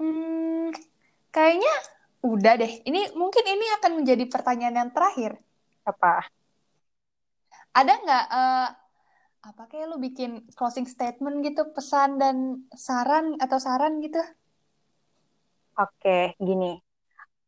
Hmm, 0.00 0.72
Kayaknya 1.30 1.74
udah 2.26 2.54
deh. 2.58 2.72
Ini 2.82 3.14
mungkin 3.14 3.44
ini 3.46 3.66
akan 3.80 4.02
menjadi 4.02 4.24
pertanyaan 4.26 4.76
yang 4.86 4.90
terakhir. 4.90 5.38
Apa? 5.86 6.26
Ada 7.70 7.92
nggak 8.02 8.24
uh, 8.34 8.68
apa 9.40 9.62
kayak 9.70 9.86
lu 9.88 9.96
bikin 10.02 10.44
closing 10.58 10.90
statement 10.90 11.46
gitu, 11.46 11.70
pesan 11.70 12.18
dan 12.18 12.66
saran 12.74 13.38
atau 13.38 13.62
saran 13.62 14.02
gitu? 14.02 14.18
Oke, 15.78 16.34
gini. 16.40 16.78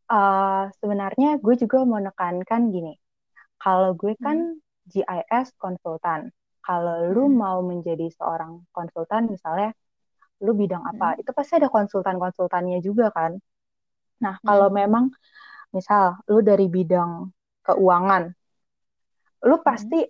Uh, 0.06 0.68
sebenarnya 0.78 1.40
gue 1.40 1.54
juga 1.56 1.82
mau 1.88 1.98
nekankan 1.98 2.68
gini. 2.68 2.94
Kalau 3.56 3.94
gue 3.94 4.18
kan 4.18 4.58
hmm. 4.58 4.90
GIS 4.90 5.54
konsultan. 5.56 6.34
Kalau 6.62 7.10
lu 7.10 7.26
hmm. 7.26 7.36
mau 7.38 7.58
menjadi 7.62 8.06
seorang 8.14 8.62
konsultan, 8.70 9.30
misalnya 9.30 9.74
lu 10.42 10.54
bidang 10.54 10.82
apa, 10.82 11.14
hmm. 11.14 11.20
itu 11.22 11.30
pasti 11.34 11.58
ada 11.58 11.70
konsultan-konsultannya 11.70 12.78
juga 12.82 13.10
kan. 13.14 13.38
Nah, 14.22 14.38
hmm. 14.38 14.46
kalau 14.46 14.68
memang 14.70 15.10
misal 15.74 16.18
lu 16.30 16.42
dari 16.42 16.66
bidang 16.66 17.30
keuangan, 17.66 18.30
lu 19.42 19.56
hmm. 19.58 19.66
pasti 19.66 20.00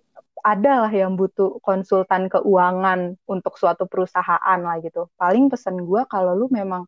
ada 0.43 0.85
lah 0.85 0.91
yang 0.91 1.15
butuh 1.15 1.63
konsultan 1.63 2.27
keuangan 2.27 3.15
untuk 3.29 3.55
suatu 3.55 3.87
perusahaan 3.87 4.59
lah 4.59 4.77
gitu. 4.83 5.07
Paling 5.15 5.47
pesan 5.47 5.79
gue 5.87 6.03
kalau 6.11 6.35
lu 6.35 6.51
memang 6.51 6.83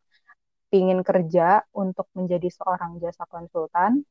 ingin 0.82 1.00
kerja 1.02 1.64
untuk 1.72 2.08
menjadi 2.18 2.50
seorang 2.52 3.00
jasa 3.00 3.24
konsultan, 3.28 4.04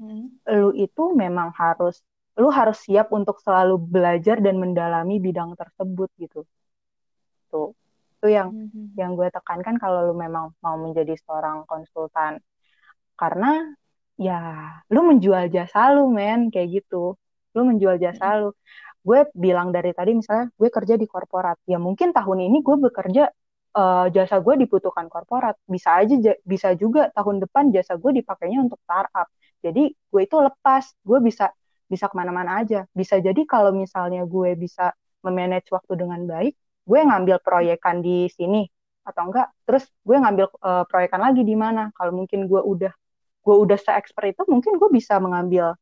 hmm. 0.00 0.44
lu 0.54 0.70
itu 0.72 1.12
memang 1.12 1.52
harus 1.56 2.00
lu 2.38 2.48
harus 2.54 2.78
siap 2.86 3.10
untuk 3.10 3.42
selalu 3.42 3.76
belajar 3.82 4.38
dan 4.38 4.56
mendalami 4.62 5.18
bidang 5.18 5.58
tersebut 5.58 6.10
gitu. 6.22 6.46
Tuh 7.50 7.74
itu 8.18 8.34
yang 8.34 8.50
mm-hmm. 8.50 8.98
yang 8.98 9.14
gue 9.14 9.30
tekankan 9.30 9.78
kalau 9.78 10.10
lu 10.10 10.14
memang 10.18 10.50
mau 10.58 10.74
menjadi 10.74 11.14
seorang 11.22 11.62
konsultan 11.70 12.42
karena 13.14 13.78
ya 14.18 14.74
lu 14.90 15.06
menjual 15.06 15.46
jasa 15.54 15.94
lu 15.94 16.10
men 16.10 16.50
kayak 16.50 16.82
gitu 16.82 17.14
lu 17.54 17.62
menjual 17.62 17.94
jasa 18.02 18.26
mm-hmm. 18.26 18.42
lu 18.42 18.50
gue 19.06 19.20
bilang 19.38 19.70
dari 19.70 19.94
tadi 19.94 20.18
misalnya 20.18 20.50
gue 20.50 20.66
kerja 20.66 20.98
di 20.98 21.06
korporat 21.06 21.62
ya 21.70 21.78
mungkin 21.78 22.10
tahun 22.10 22.38
ini 22.50 22.58
gue 22.66 22.76
bekerja 22.90 23.30
uh, 23.74 24.06
jasa 24.12 24.40
gue 24.40 24.54
dibutuhkan 24.64 25.06
korporat. 25.12 25.56
Bisa 25.68 25.98
aja 26.00 26.14
bisa 26.46 26.72
juga 26.78 27.12
tahun 27.12 27.44
depan 27.44 27.74
jasa 27.74 27.96
gue 28.00 28.12
dipakainya 28.22 28.64
untuk 28.64 28.80
startup. 28.84 29.28
Jadi 29.64 29.92
gue 29.92 30.22
itu 30.22 30.36
lepas. 30.38 30.84
Gue 31.02 31.18
bisa 31.24 31.50
bisa 31.88 32.06
ke 32.08 32.14
mana-mana 32.16 32.62
aja. 32.62 32.84
Bisa 32.92 33.18
jadi 33.20 33.42
kalau 33.48 33.74
misalnya 33.74 34.24
gue 34.28 34.54
bisa 34.56 34.92
memanage 35.24 35.68
waktu 35.74 35.92
dengan 35.98 36.22
baik 36.24 36.54
gue 36.88 37.00
ngambil 37.04 37.36
proyekan 37.44 38.00
di 38.00 38.32
sini 38.32 38.64
atau 39.04 39.28
enggak. 39.28 39.52
Terus 39.68 39.84
gue 40.00 40.16
ngambil 40.16 40.46
uh, 40.64 40.84
proyekan 40.88 41.20
lagi 41.20 41.44
di 41.44 41.52
mana. 41.52 41.92
Kalau 41.92 42.12
mungkin 42.16 42.48
gue 42.48 42.60
udah 42.64 42.92
gue 43.44 43.56
udah 43.64 43.78
se-expert 43.80 44.32
itu 44.32 44.42
mungkin 44.48 44.80
gue 44.80 44.88
bisa 44.88 45.20
mengambil 45.20 45.76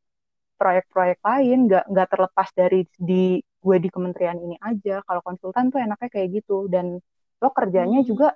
proyek-proyek 0.58 1.18
lain. 1.22 1.58
Nggak 1.70 1.84
nggak 1.86 2.08
terlepas 2.10 2.48
dari 2.58 2.80
di 2.98 3.38
gue 3.38 3.76
di 3.78 3.88
kementerian 3.94 4.38
ini 4.42 4.58
aja. 4.58 5.02
Kalau 5.06 5.22
konsultan 5.22 5.70
tuh 5.70 5.78
enaknya 5.78 6.08
kayak 6.10 6.28
gitu. 6.42 6.66
Dan 6.66 6.98
lo 7.42 7.50
kerjanya 7.52 8.00
hmm. 8.02 8.08
juga 8.08 8.28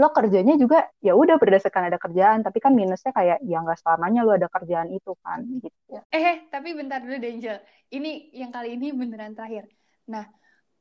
lo 0.00 0.08
kerjanya 0.16 0.56
juga 0.56 0.88
ya 1.04 1.12
udah 1.12 1.36
berdasarkan 1.36 1.92
ada 1.92 1.98
kerjaan 2.00 2.40
tapi 2.40 2.56
kan 2.56 2.72
minusnya 2.72 3.12
kayak 3.12 3.44
ya 3.44 3.60
nggak 3.60 3.84
selamanya 3.84 4.24
lo 4.24 4.32
ada 4.32 4.48
kerjaan 4.48 4.88
itu 4.90 5.12
kan 5.20 5.44
gitu 5.60 6.00
eh, 6.08 6.22
eh 6.24 6.36
tapi 6.48 6.72
bentar 6.72 7.04
dulu 7.04 7.20
Angel 7.20 7.60
ini 7.92 8.32
yang 8.32 8.48
kali 8.48 8.80
ini 8.80 8.96
beneran 8.96 9.36
terakhir 9.36 9.68
nah 10.08 10.24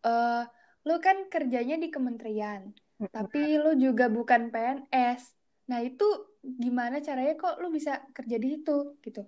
uh, 0.07 0.47
lu 0.87 0.95
kan 1.03 1.27
kerjanya 1.27 1.75
di 1.75 1.91
kementerian, 1.91 2.71
tapi 3.11 3.59
lu 3.59 3.75
juga 3.75 4.07
bukan 4.07 4.47
PNS. 4.51 5.21
Nah, 5.67 5.83
itu 5.83 6.07
gimana 6.41 7.03
caranya 7.03 7.35
kok 7.35 7.59
lu 7.59 7.67
bisa 7.69 7.99
kerja 8.15 8.39
di 8.39 8.47
situ 8.55 8.95
gitu? 9.03 9.21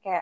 Oke. 0.00 0.18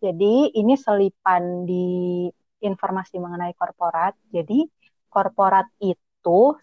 Jadi 0.00 0.56
ini 0.56 0.74
selipan 0.76 1.68
di 1.68 2.26
informasi 2.64 3.20
mengenai 3.20 3.52
korporat. 3.56 4.16
Jadi 4.32 4.64
korporat 5.12 5.68
itu 5.80 6.05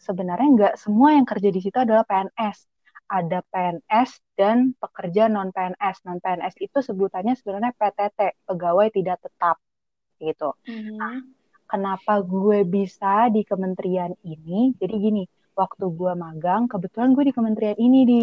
sebenarnya 0.01 0.47
nggak 0.55 0.73
semua 0.79 1.15
yang 1.15 1.27
kerja 1.27 1.49
di 1.51 1.59
situ 1.61 1.77
adalah 1.77 2.03
PNS. 2.07 2.57
Ada 3.07 3.45
PNS 3.45 4.09
dan 4.39 4.73
pekerja 4.75 5.29
non 5.29 5.53
PNS. 5.53 6.07
Non 6.07 6.17
PNS 6.17 6.55
itu 6.59 6.79
sebutannya 6.81 7.37
sebenarnya 7.37 7.71
PTT, 7.75 8.47
pegawai 8.47 8.87
tidak 8.89 9.21
tetap 9.21 9.61
gitu. 10.17 10.55
Mm 10.65 10.79
-hmm. 10.79 10.97
Nah, 10.97 11.19
kenapa 11.73 12.21
gue 12.21 12.61
bisa 12.69 13.33
di 13.33 13.41
kementerian 13.41 14.13
ini 14.21 14.77
jadi 14.77 14.93
gini 14.93 15.23
waktu 15.57 15.85
gue 15.89 16.13
magang 16.13 16.69
kebetulan 16.69 17.17
gue 17.17 17.25
di 17.29 17.33
kementerian 17.33 17.77
ini 17.81 17.99
di 18.05 18.21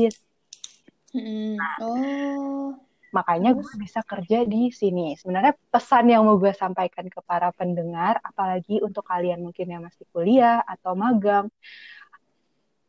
nah, 1.59 1.77
oh 1.83 2.90
makanya 3.11 3.51
gue 3.59 3.67
bisa 3.77 4.01
kerja 4.07 4.47
di 4.47 4.71
sini. 4.71 5.19
Sebenarnya 5.19 5.55
pesan 5.71 6.11
yang 6.11 6.23
mau 6.27 6.39
gue 6.39 6.55
sampaikan 6.55 7.07
ke 7.11 7.21
para 7.27 7.51
pendengar 7.51 8.23
apalagi 8.23 8.79
untuk 8.83 9.03
kalian 9.07 9.43
mungkin 9.43 9.67
yang 9.67 9.83
masih 9.87 10.07
kuliah 10.15 10.63
atau 10.63 10.95
magang 10.95 11.51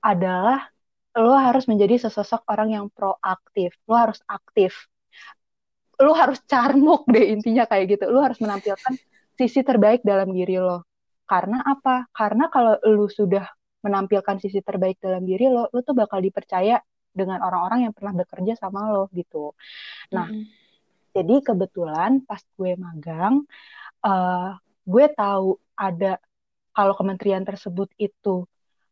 adalah 0.01 0.69
lo 1.17 1.35
harus 1.35 1.67
menjadi 1.67 2.07
sesosok 2.07 2.45
orang 2.49 2.69
yang 2.77 2.85
proaktif. 2.93 3.75
Lo 3.89 3.97
harus 3.97 4.21
aktif. 4.29 4.87
Lo 6.01 6.13
harus 6.17 6.41
carmuk 6.45 7.05
deh 7.09 7.33
intinya 7.33 7.65
kayak 7.65 7.97
gitu. 7.97 8.05
Lo 8.09 8.21
harus 8.21 8.37
menampilkan 8.41 8.93
sisi 9.35 9.61
terbaik 9.65 10.05
dalam 10.05 10.29
diri 10.33 10.57
lo. 10.61 10.85
Karena 11.25 11.65
apa? 11.65 12.09
Karena 12.13 12.49
kalau 12.53 12.77
lu 12.85 13.09
sudah 13.09 13.45
menampilkan 13.81 14.37
sisi 14.37 14.61
terbaik 14.61 15.01
dalam 15.01 15.25
diri 15.25 15.49
lo, 15.49 15.65
lo 15.73 15.79
tuh 15.81 15.97
bakal 15.97 16.21
dipercaya 16.21 16.77
dengan 17.11 17.43
orang-orang 17.43 17.87
yang 17.89 17.93
pernah 17.93 18.15
bekerja 18.15 18.55
sama 18.57 18.87
lo 18.91 19.11
gitu. 19.11 19.51
Nah, 20.15 20.31
mm 20.31 20.35
-hmm. 20.35 20.43
jadi 21.11 21.35
kebetulan 21.43 22.23
pas 22.23 22.39
gue 22.55 22.71
magang, 22.79 23.43
uh, 24.07 24.55
gue 24.87 25.05
tahu 25.11 25.59
ada 25.75 26.17
kalau 26.71 26.95
kementerian 26.95 27.43
tersebut 27.43 27.91
itu 27.99 28.47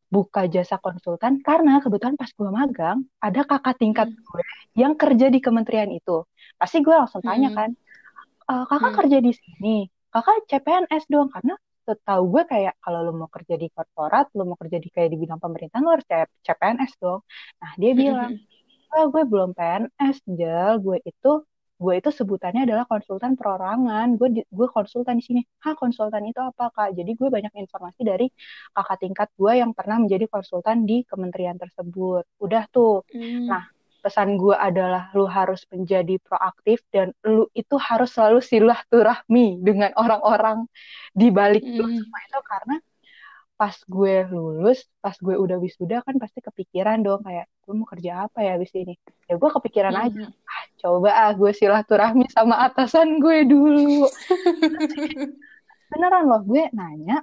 buka 0.09 0.49
jasa 0.49 0.81
konsultan 0.81 1.39
karena 1.39 1.79
kebetulan 1.79 2.17
pas 2.17 2.27
gue 2.33 2.49
magang 2.49 3.05
ada 3.21 3.45
kakak 3.45 3.77
tingkat 3.77 4.09
Hmm. 4.09 4.25
gue 4.25 4.43
yang 4.73 4.93
kerja 4.97 5.29
di 5.29 5.39
kementerian 5.39 5.89
itu. 5.93 6.25
Pasti 6.57 6.81
gue 6.81 6.91
langsung 6.91 7.21
tanya 7.21 7.53
Hmm. 7.53 7.57
kan, 7.57 7.69
"E, 8.49 8.53
kakak 8.65 8.89
Hmm. 8.89 8.97
kerja 9.05 9.17
di 9.21 9.31
sini, 9.37 9.75
kakak 10.09 10.49
CPNS 10.49 11.05
dong 11.07 11.29
karena 11.29 11.53
setahu 11.89 12.23
gue 12.33 12.43
kayak 12.51 12.73
kalau 12.83 12.99
lu 13.05 13.11
mau 13.21 13.29
kerja 13.35 13.55
di 13.61 13.67
korporat, 13.75 14.25
lu 14.37 14.43
mau 14.49 14.57
kerja 14.61 14.77
di 14.83 14.89
kayak 14.95 15.09
di 15.13 15.17
bidang 15.23 15.41
pemerintahan 15.43 15.83
lu 15.85 15.91
harus 15.95 16.07
C- 16.11 16.31
CPNS 16.45 16.93
dong. 17.03 17.19
Nah 17.61 17.71
dia 17.81 17.91
bilang, 18.01 18.31
ah 18.93 19.05
gue 19.13 19.23
belum 19.31 19.49
PNS, 19.57 20.17
Jel, 20.39 20.73
gue 20.85 20.97
itu 21.09 21.29
gue 21.83 21.93
itu 21.99 22.09
sebutannya 22.19 22.61
adalah 22.67 22.85
konsultan 22.91 23.33
perorangan. 23.39 24.07
Gue 24.19 24.27
di- 24.35 24.47
gue 24.57 24.67
konsultan 24.75 25.15
di 25.19 25.23
sini. 25.29 25.41
Hah, 25.63 25.75
konsultan 25.81 26.23
itu 26.29 26.39
apa, 26.49 26.63
Kak? 26.75 26.89
Jadi 26.97 27.11
gue 27.19 27.27
banyak 27.35 27.53
informasi 27.63 28.01
dari 28.11 28.25
kakak 28.75 28.97
tingkat 29.03 29.27
gue 29.39 29.51
yang 29.61 29.71
pernah 29.77 29.97
menjadi 30.03 30.25
konsultan 30.33 30.77
di 30.89 30.95
kementerian 31.09 31.57
tersebut. 31.63 32.23
Udah 32.45 32.63
tuh. 32.75 32.91
Hmm. 33.13 33.47
Nah, 33.51 33.63
pesan 34.03 34.29
gue 34.41 34.55
adalah 34.67 35.01
lu 35.17 35.25
harus 35.37 35.61
menjadi 35.73 36.13
proaktif 36.27 36.77
dan 36.93 37.07
lu 37.27 37.43
itu 37.61 37.75
harus 37.89 38.09
selalu 38.15 38.39
silaturahmi 38.51 39.41
dengan 39.67 39.91
orang-orang 40.01 40.57
di 41.19 41.27
balik 41.39 41.63
lu 41.77 41.85
Hmm. 41.85 41.99
semua 41.99 42.19
itu 42.27 42.39
karena 42.51 42.75
pas 43.59 43.75
gue 43.95 44.13
lulus, 44.33 44.77
pas 45.03 45.15
gue 45.25 45.35
udah 45.43 45.57
wisuda 45.65 45.95
kan 46.07 46.15
pasti 46.23 46.39
kepikiran 46.47 46.97
dong 47.05 47.21
kayak 47.27 47.45
gue 47.63 47.73
mau 47.79 47.87
kerja 47.93 48.11
apa 48.25 48.37
ya 48.45 48.49
abis 48.57 48.71
ini. 48.81 48.93
Ya 49.29 49.33
gue 49.41 49.49
kepikiran 49.57 49.95
aja, 50.03 50.15
Hmm. 50.15 50.33
ah 50.51 50.63
coba 50.81 51.09
ah 51.21 51.31
gue 51.39 51.51
silaturahmi 51.59 52.25
sama 52.35 52.55
atasan 52.65 53.07
gue 53.23 53.37
dulu. 53.51 54.07
Beneran 55.91 56.23
loh, 56.29 56.41
gue 56.49 56.61
nanya, 56.79 57.13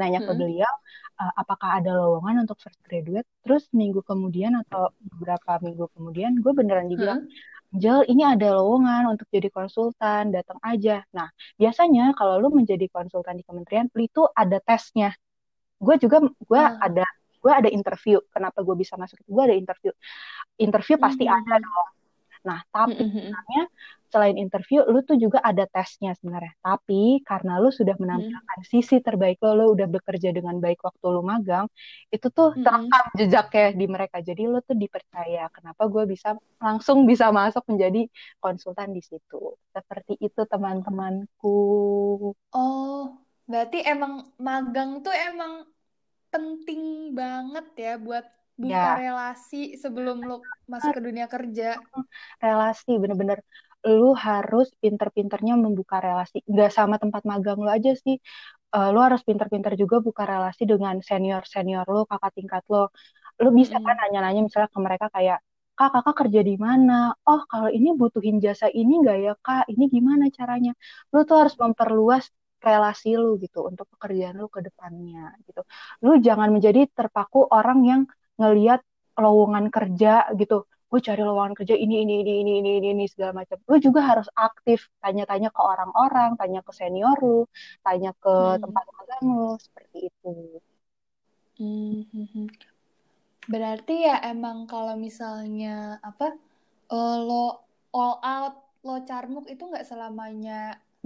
nanya 0.00 0.20
ke 0.26 0.32
Hmm. 0.32 0.40
beliau, 0.40 0.74
"Eh, 1.16 1.32
apakah 1.42 1.80
ada 1.80 1.90
lowongan 1.96 2.44
untuk 2.44 2.56
fresh 2.60 2.76
graduate? 2.84 3.24
Terus 3.44 3.64
minggu 3.72 4.00
kemudian 4.04 4.52
atau 4.62 4.92
beberapa 5.00 5.56
minggu 5.64 5.88
kemudian 5.96 6.32
gue 6.44 6.52
beneran 6.52 6.88
dibilang, 6.92 7.20
Hmm. 7.24 7.78
Jel, 7.82 8.04
ini 8.08 8.22
ada 8.24 8.56
lowongan 8.56 9.10
untuk 9.12 9.26
jadi 9.32 9.48
konsultan, 9.52 10.30
datang 10.32 10.56
aja. 10.62 11.02
Nah, 11.12 11.28
biasanya 11.60 12.14
kalau 12.16 12.38
lu 12.40 12.48
menjadi 12.54 12.86
konsultan 12.88 13.36
di 13.40 13.44
kementerian, 13.48 13.88
itu 13.96 14.22
ada 14.32 14.60
tesnya. 14.62 15.10
Gue 15.80 15.96
juga, 16.00 16.20
gue 16.24 16.62
Ah. 16.62 16.76
ada, 16.80 17.04
gue 17.42 17.52
ada 17.52 17.68
interview. 17.68 18.20
Kenapa 18.32 18.60
gue 18.64 18.76
bisa 18.76 18.94
masuk 18.96 19.20
itu? 19.20 19.28
Gue 19.32 19.44
ada 19.48 19.56
interview. 19.56 19.92
Interview 20.56 20.96
pasti 21.00 21.24
Hmm. 21.28 21.36
ada 21.36 21.54
dong. 21.60 21.88
Nah, 22.48 22.60
tapi 22.74 23.02
Hmm. 23.02 23.10
sebenarnya 23.10 23.62
selain 24.12 24.36
interview, 24.44 24.78
lu 24.92 24.98
tuh 25.08 25.16
juga 25.24 25.38
ada 25.42 25.64
tesnya 25.74 26.10
sebenarnya. 26.18 26.54
Tapi 26.62 27.20
karena 27.28 27.52
lu 27.62 27.68
sudah 27.78 27.96
Hmm. 27.98 28.02
menampilkan 28.02 28.58
sisi 28.72 28.96
terbaik 29.06 29.36
lo, 29.44 29.50
lu 29.58 29.64
udah 29.74 29.86
bekerja 29.94 30.28
dengan 30.36 30.56
baik 30.64 30.78
waktu 30.86 31.06
lu 31.14 31.20
magang, 31.26 31.66
itu 32.14 32.26
tuh 32.36 32.48
Hmm. 32.54 32.62
terekam 32.64 33.04
jejaknya 33.18 33.64
di 33.80 33.86
mereka. 33.94 34.16
Jadi 34.28 34.42
lu 34.52 34.58
tuh 34.68 34.76
dipercaya. 34.82 35.40
Kenapa 35.56 35.82
gue 35.92 36.04
bisa 36.12 36.28
langsung 36.62 36.98
bisa 37.10 37.26
masuk 37.34 37.62
menjadi 37.70 38.00
konsultan 38.42 38.88
di 38.96 39.02
situ. 39.02 39.36
Seperti 39.74 40.12
itu 40.26 40.40
teman-temanku. 40.52 41.48
Oh, 42.60 42.96
berarti 43.50 43.76
emang 43.92 44.12
magang 44.46 44.90
tuh 45.04 45.14
emang 45.28 45.52
penting 46.32 46.82
banget 47.20 47.66
ya 47.84 47.92
buat 48.06 48.26
buka 48.64 48.88
Ya, 48.88 49.02
relasi 49.02 49.56
sebelum 49.82 50.16
lo 50.28 50.34
masuk 50.72 50.92
ke 50.96 51.00
dunia 51.06 51.26
kerja. 51.34 51.64
relasi 52.44 52.90
bener-bener 53.02 53.38
lu 53.98 54.06
harus 54.26 54.66
pinter-pinternya 54.82 55.54
membuka 55.64 55.96
relasi. 56.06 56.36
Gak 56.58 56.70
sama 56.78 56.96
tempat 57.02 57.22
magang 57.30 57.58
lu 57.64 57.70
aja 57.76 57.90
sih. 58.04 58.16
Eh, 58.76 58.88
lu 58.94 58.98
harus 59.06 59.22
pinter-pinter 59.28 59.72
juga 59.82 59.96
buka 60.06 60.22
relasi 60.32 60.62
dengan 60.72 60.96
senior-senior 61.08 61.84
lu, 61.94 62.00
kakak 62.10 62.32
tingkat 62.38 62.62
lo. 62.72 62.78
Lu 63.42 63.50
bisa 63.60 63.76
kan 63.86 63.94
Mm-mm. 63.94 64.00
nanya-nanya 64.00 64.40
misalnya 64.46 64.70
ke 64.74 64.80
mereka 64.86 65.06
kayak, 65.16 65.38
Kak, 65.78 65.90
kakak 65.94 66.16
kerja 66.26 66.40
di 66.50 66.54
mana? 66.66 66.92
Oh, 67.28 67.40
kalau 67.52 67.70
ini 67.76 67.88
butuhin 68.00 68.36
jasa 68.46 68.66
ini 68.80 68.92
nggak 69.02 69.18
ya, 69.26 69.32
Kak? 69.46 69.62
Ini 69.72 69.84
gimana 69.96 70.24
caranya? 70.38 70.72
Lu 71.14 71.18
tuh 71.28 71.36
harus 71.42 71.56
memperluas 71.62 72.24
relasi 72.66 73.08
lu 73.22 73.28
gitu 73.44 73.58
untuk 73.70 73.86
pekerjaan 73.94 74.34
lu 74.42 74.46
ke 74.56 74.60
depannya 74.66 75.20
gitu. 75.46 75.60
Lu 76.04 76.12
jangan 76.26 76.48
menjadi 76.54 76.80
terpaku 76.98 77.38
orang 77.56 77.78
yang 77.90 78.02
ngelihat 78.38 78.80
lowongan 79.22 79.66
kerja 79.74 80.08
gitu. 80.40 80.54
Gue 80.90 81.00
cari 81.08 81.20
lowongan 81.28 81.54
kerja 81.58 81.74
ini 81.84 81.94
ini 82.04 82.12
ini 82.22 82.32
ini 82.42 82.52
ini 82.62 82.70
ini, 82.80 82.88
ini 82.94 83.04
segala 83.12 83.32
macam. 83.40 83.56
Lu 83.70 83.76
juga 83.86 84.00
harus 84.10 84.28
aktif 84.46 84.78
tanya-tanya 85.02 85.48
ke 85.56 85.60
orang-orang, 85.70 86.30
tanya 86.40 86.60
ke 86.66 86.72
senior 86.80 87.16
lu, 87.26 87.36
tanya 87.86 88.10
ke 88.22 88.30
Mm-mm. 88.38 88.62
tempat 88.62 88.84
magang 88.96 89.22
lu 89.38 89.46
seperti 89.66 89.96
itu. 90.08 90.28
Mhm. 91.58 92.46
Berarti 93.52 93.92
ya 94.08 94.14
emang 94.32 94.58
kalau 94.72 94.94
misalnya 95.06 95.68
apa 96.08 96.24
eh, 96.94 97.14
lo 97.26 97.34
all 97.96 98.14
out, 98.34 98.54
lo 98.86 98.92
carmuk 99.08 99.44
itu 99.52 99.62
nggak 99.70 99.86
selamanya 99.90 100.52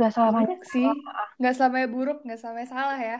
Gak 0.01 0.11
selamanya 0.15 0.55
buruk 0.55 0.61
sih, 0.73 0.91
nggak 1.39 1.55
selamanya 1.57 1.89
buruk, 1.95 2.17
nggak 2.25 2.39
selamanya 2.41 2.71
salah 2.77 2.99
ya. 3.11 3.17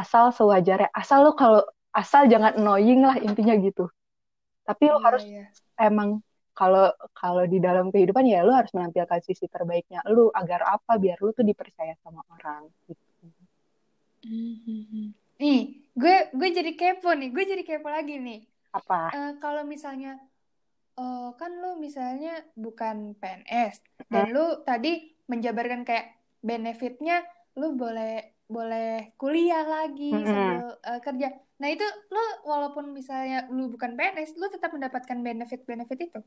asal 0.00 0.24
sewajarnya. 0.38 0.88
Asal 1.00 1.18
lu 1.26 1.32
kalau 1.40 1.60
asal 2.00 2.22
jangan 2.32 2.52
annoying 2.58 3.00
lah 3.08 3.16
intinya 3.26 3.54
gitu. 3.66 3.84
Tapi 4.68 4.84
lu 4.92 4.98
Iya 4.98 5.06
harus 5.06 5.24
iya. 5.26 5.54
emang 5.80 6.10
kalau 6.58 6.84
kalau 7.20 7.44
di 7.52 7.58
dalam 7.66 7.86
kehidupan 7.94 8.24
ya 8.32 8.40
lu 8.46 8.52
harus 8.58 8.72
menampilkan 8.76 9.20
sisi 9.28 9.46
terbaiknya 9.54 10.00
lu 10.14 10.30
agar 10.40 10.60
apa 10.76 10.92
biar 11.02 11.18
lu 11.24 11.30
tuh 11.38 11.46
dipercaya 11.50 11.94
sama 12.04 12.22
orang 12.36 12.62
gitu. 12.90 13.04
Mhm. 14.24 15.02
Nih, 15.42 15.56
gue 16.00 16.14
gue 16.38 16.48
jadi 16.58 16.70
kepo 16.80 17.08
nih, 17.18 17.28
gue 17.34 17.44
jadi 17.52 17.62
kepo 17.68 17.88
lagi 17.96 18.12
nih. 18.26 18.38
Apa? 18.72 19.14
Eh, 19.14 19.28
kalau 19.42 19.62
misalnya 19.74 20.08
eh, 21.00 21.20
kan 21.40 21.50
lu 21.62 21.68
misalnya 21.86 22.30
bukan 22.64 22.96
PNS 23.20 23.76
dan 24.12 24.24
Hmm? 24.24 24.34
lu 24.34 24.40
tadi 24.68 24.88
menjabarkan 25.32 25.82
kayak 25.88 26.06
benefitnya 26.48 27.14
lu 27.60 27.66
boleh 27.82 28.08
boleh 28.54 28.84
kuliah 29.20 29.64
lagi 29.76 30.04
Mm-mm. 30.12 30.24
sambil 30.32 30.66
eh, 30.88 31.00
kerja. 31.06 31.28
Nah, 31.60 31.68
itu 31.74 31.84
lu 32.14 32.20
walaupun 32.50 32.84
misalnya 32.98 33.36
lu 33.56 33.62
bukan 33.74 33.90
PNS, 33.98 34.30
lu 34.40 34.46
tetap 34.54 34.70
mendapatkan 34.76 35.18
benefit-benefit 35.26 35.98
itu. 36.06 36.18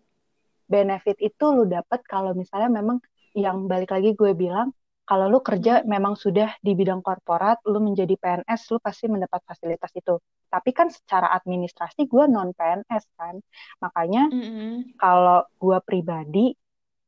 Benefit 0.67 1.17
itu 1.23 1.45
lu 1.55 1.63
dapat 1.75 1.99
kalau 2.03 2.31
misalnya 2.35 2.67
memang 2.79 2.97
yang 3.43 3.57
balik 3.71 3.89
lagi 3.95 4.11
gue 4.19 4.31
bilang 4.35 4.67
kalau 5.07 5.31
lu 5.31 5.39
kerja 5.39 5.71
Hmm? 5.71 5.87
memang 5.87 6.19
sudah 6.19 6.51
di 6.59 6.75
bidang 6.75 6.99
korporat, 6.99 7.63
lu 7.71 7.79
menjadi 7.79 8.11
PNS, 8.19 8.61
lu 8.75 8.77
pasti 8.83 9.07
mendapat 9.07 9.39
fasilitas 9.47 9.91
itu. 9.95 10.19
Tapi 10.51 10.69
kan 10.75 10.91
secara 10.91 11.31
administrasi 11.31 12.11
gue 12.11 12.23
non 12.27 12.51
PNS 12.51 13.03
kan. 13.15 13.35
Makanya 13.83 14.27
Mm-mm. 14.31 14.93
kalau 15.01 15.45
gue 15.61 15.77
pribadi 15.87 16.55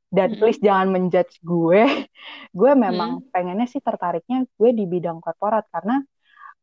dan 0.10 0.29
Mm-mm. 0.29 0.39
please 0.39 0.60
jangan 0.62 0.89
menjudge 0.95 1.38
gue, 1.45 1.82
gue 2.60 2.71
memang 2.86 3.12
Mm. 3.17 3.29
pengennya 3.34 3.67
sih 3.69 3.82
tertariknya 3.84 4.45
gue 4.58 4.69
di 4.79 4.86
bidang 4.89 5.19
korporat 5.25 5.65
karena 5.73 6.01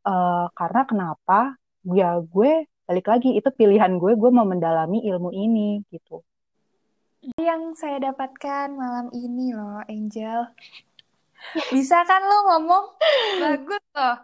eh, 0.06 0.46
karena 0.54 0.82
kenapa? 0.86 1.58
Ya 1.86 2.18
gue 2.22 2.66
balik 2.86 3.06
lagi 3.10 3.34
itu 3.34 3.50
pilihan 3.50 3.98
gue, 3.98 4.12
gue 4.14 4.30
mau 4.30 4.46
mendalami 4.46 5.02
ilmu 5.02 5.34
ini 5.34 5.82
gitu. 5.90 6.22
Yang 7.42 7.82
saya 7.82 7.98
dapatkan 7.98 8.70
malam 8.78 9.10
ini 9.10 9.50
loh, 9.50 9.82
Angel. 9.90 10.46
Bisa 11.74 12.06
kan 12.06 12.22
lu 12.22 12.38
ngomong? 12.46 12.84
Bagus 13.42 13.82
loh. 13.98 14.16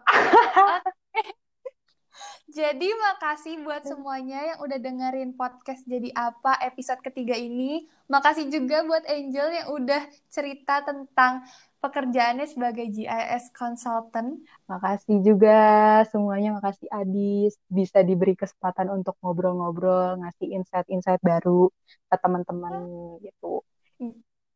Jadi 2.53 2.85
makasih 2.85 3.65
buat 3.65 3.81
semuanya 3.81 4.53
yang 4.53 4.59
udah 4.61 4.77
dengerin 4.77 5.33
podcast 5.33 5.89
Jadi 5.89 6.13
Apa 6.13 6.61
episode 6.61 7.01
ketiga 7.01 7.33
ini. 7.33 7.89
Makasih 8.05 8.45
juga 8.53 8.85
buat 8.85 9.01
Angel 9.09 9.49
yang 9.49 9.67
udah 9.73 10.05
cerita 10.29 10.85
tentang 10.85 11.41
pekerjaannya 11.83 12.47
sebagai 12.47 12.87
GIS 12.87 13.51
consultant. 13.51 14.39
Makasih 14.71 15.19
juga 15.19 15.59
semuanya, 16.07 16.55
makasih 16.55 16.87
Adis 16.87 17.59
bisa 17.67 17.99
diberi 17.99 18.39
kesempatan 18.39 18.87
untuk 18.95 19.19
ngobrol-ngobrol, 19.19 20.23
ngasih 20.23 20.55
insight-insight 20.55 21.19
baru 21.19 21.67
ke 22.07 22.15
teman-teman 22.15 22.87
gitu. 23.19 23.59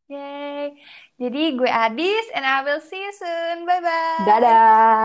Yay. 0.07 0.71
Jadi 1.19 1.59
gue 1.59 1.67
Adis 1.67 2.31
and 2.31 2.47
I 2.47 2.63
will 2.63 2.79
see 2.79 2.95
you 2.95 3.11
soon. 3.11 3.67
Bye 3.67 3.83
bye. 3.83 4.23
Dadah. 4.23 4.95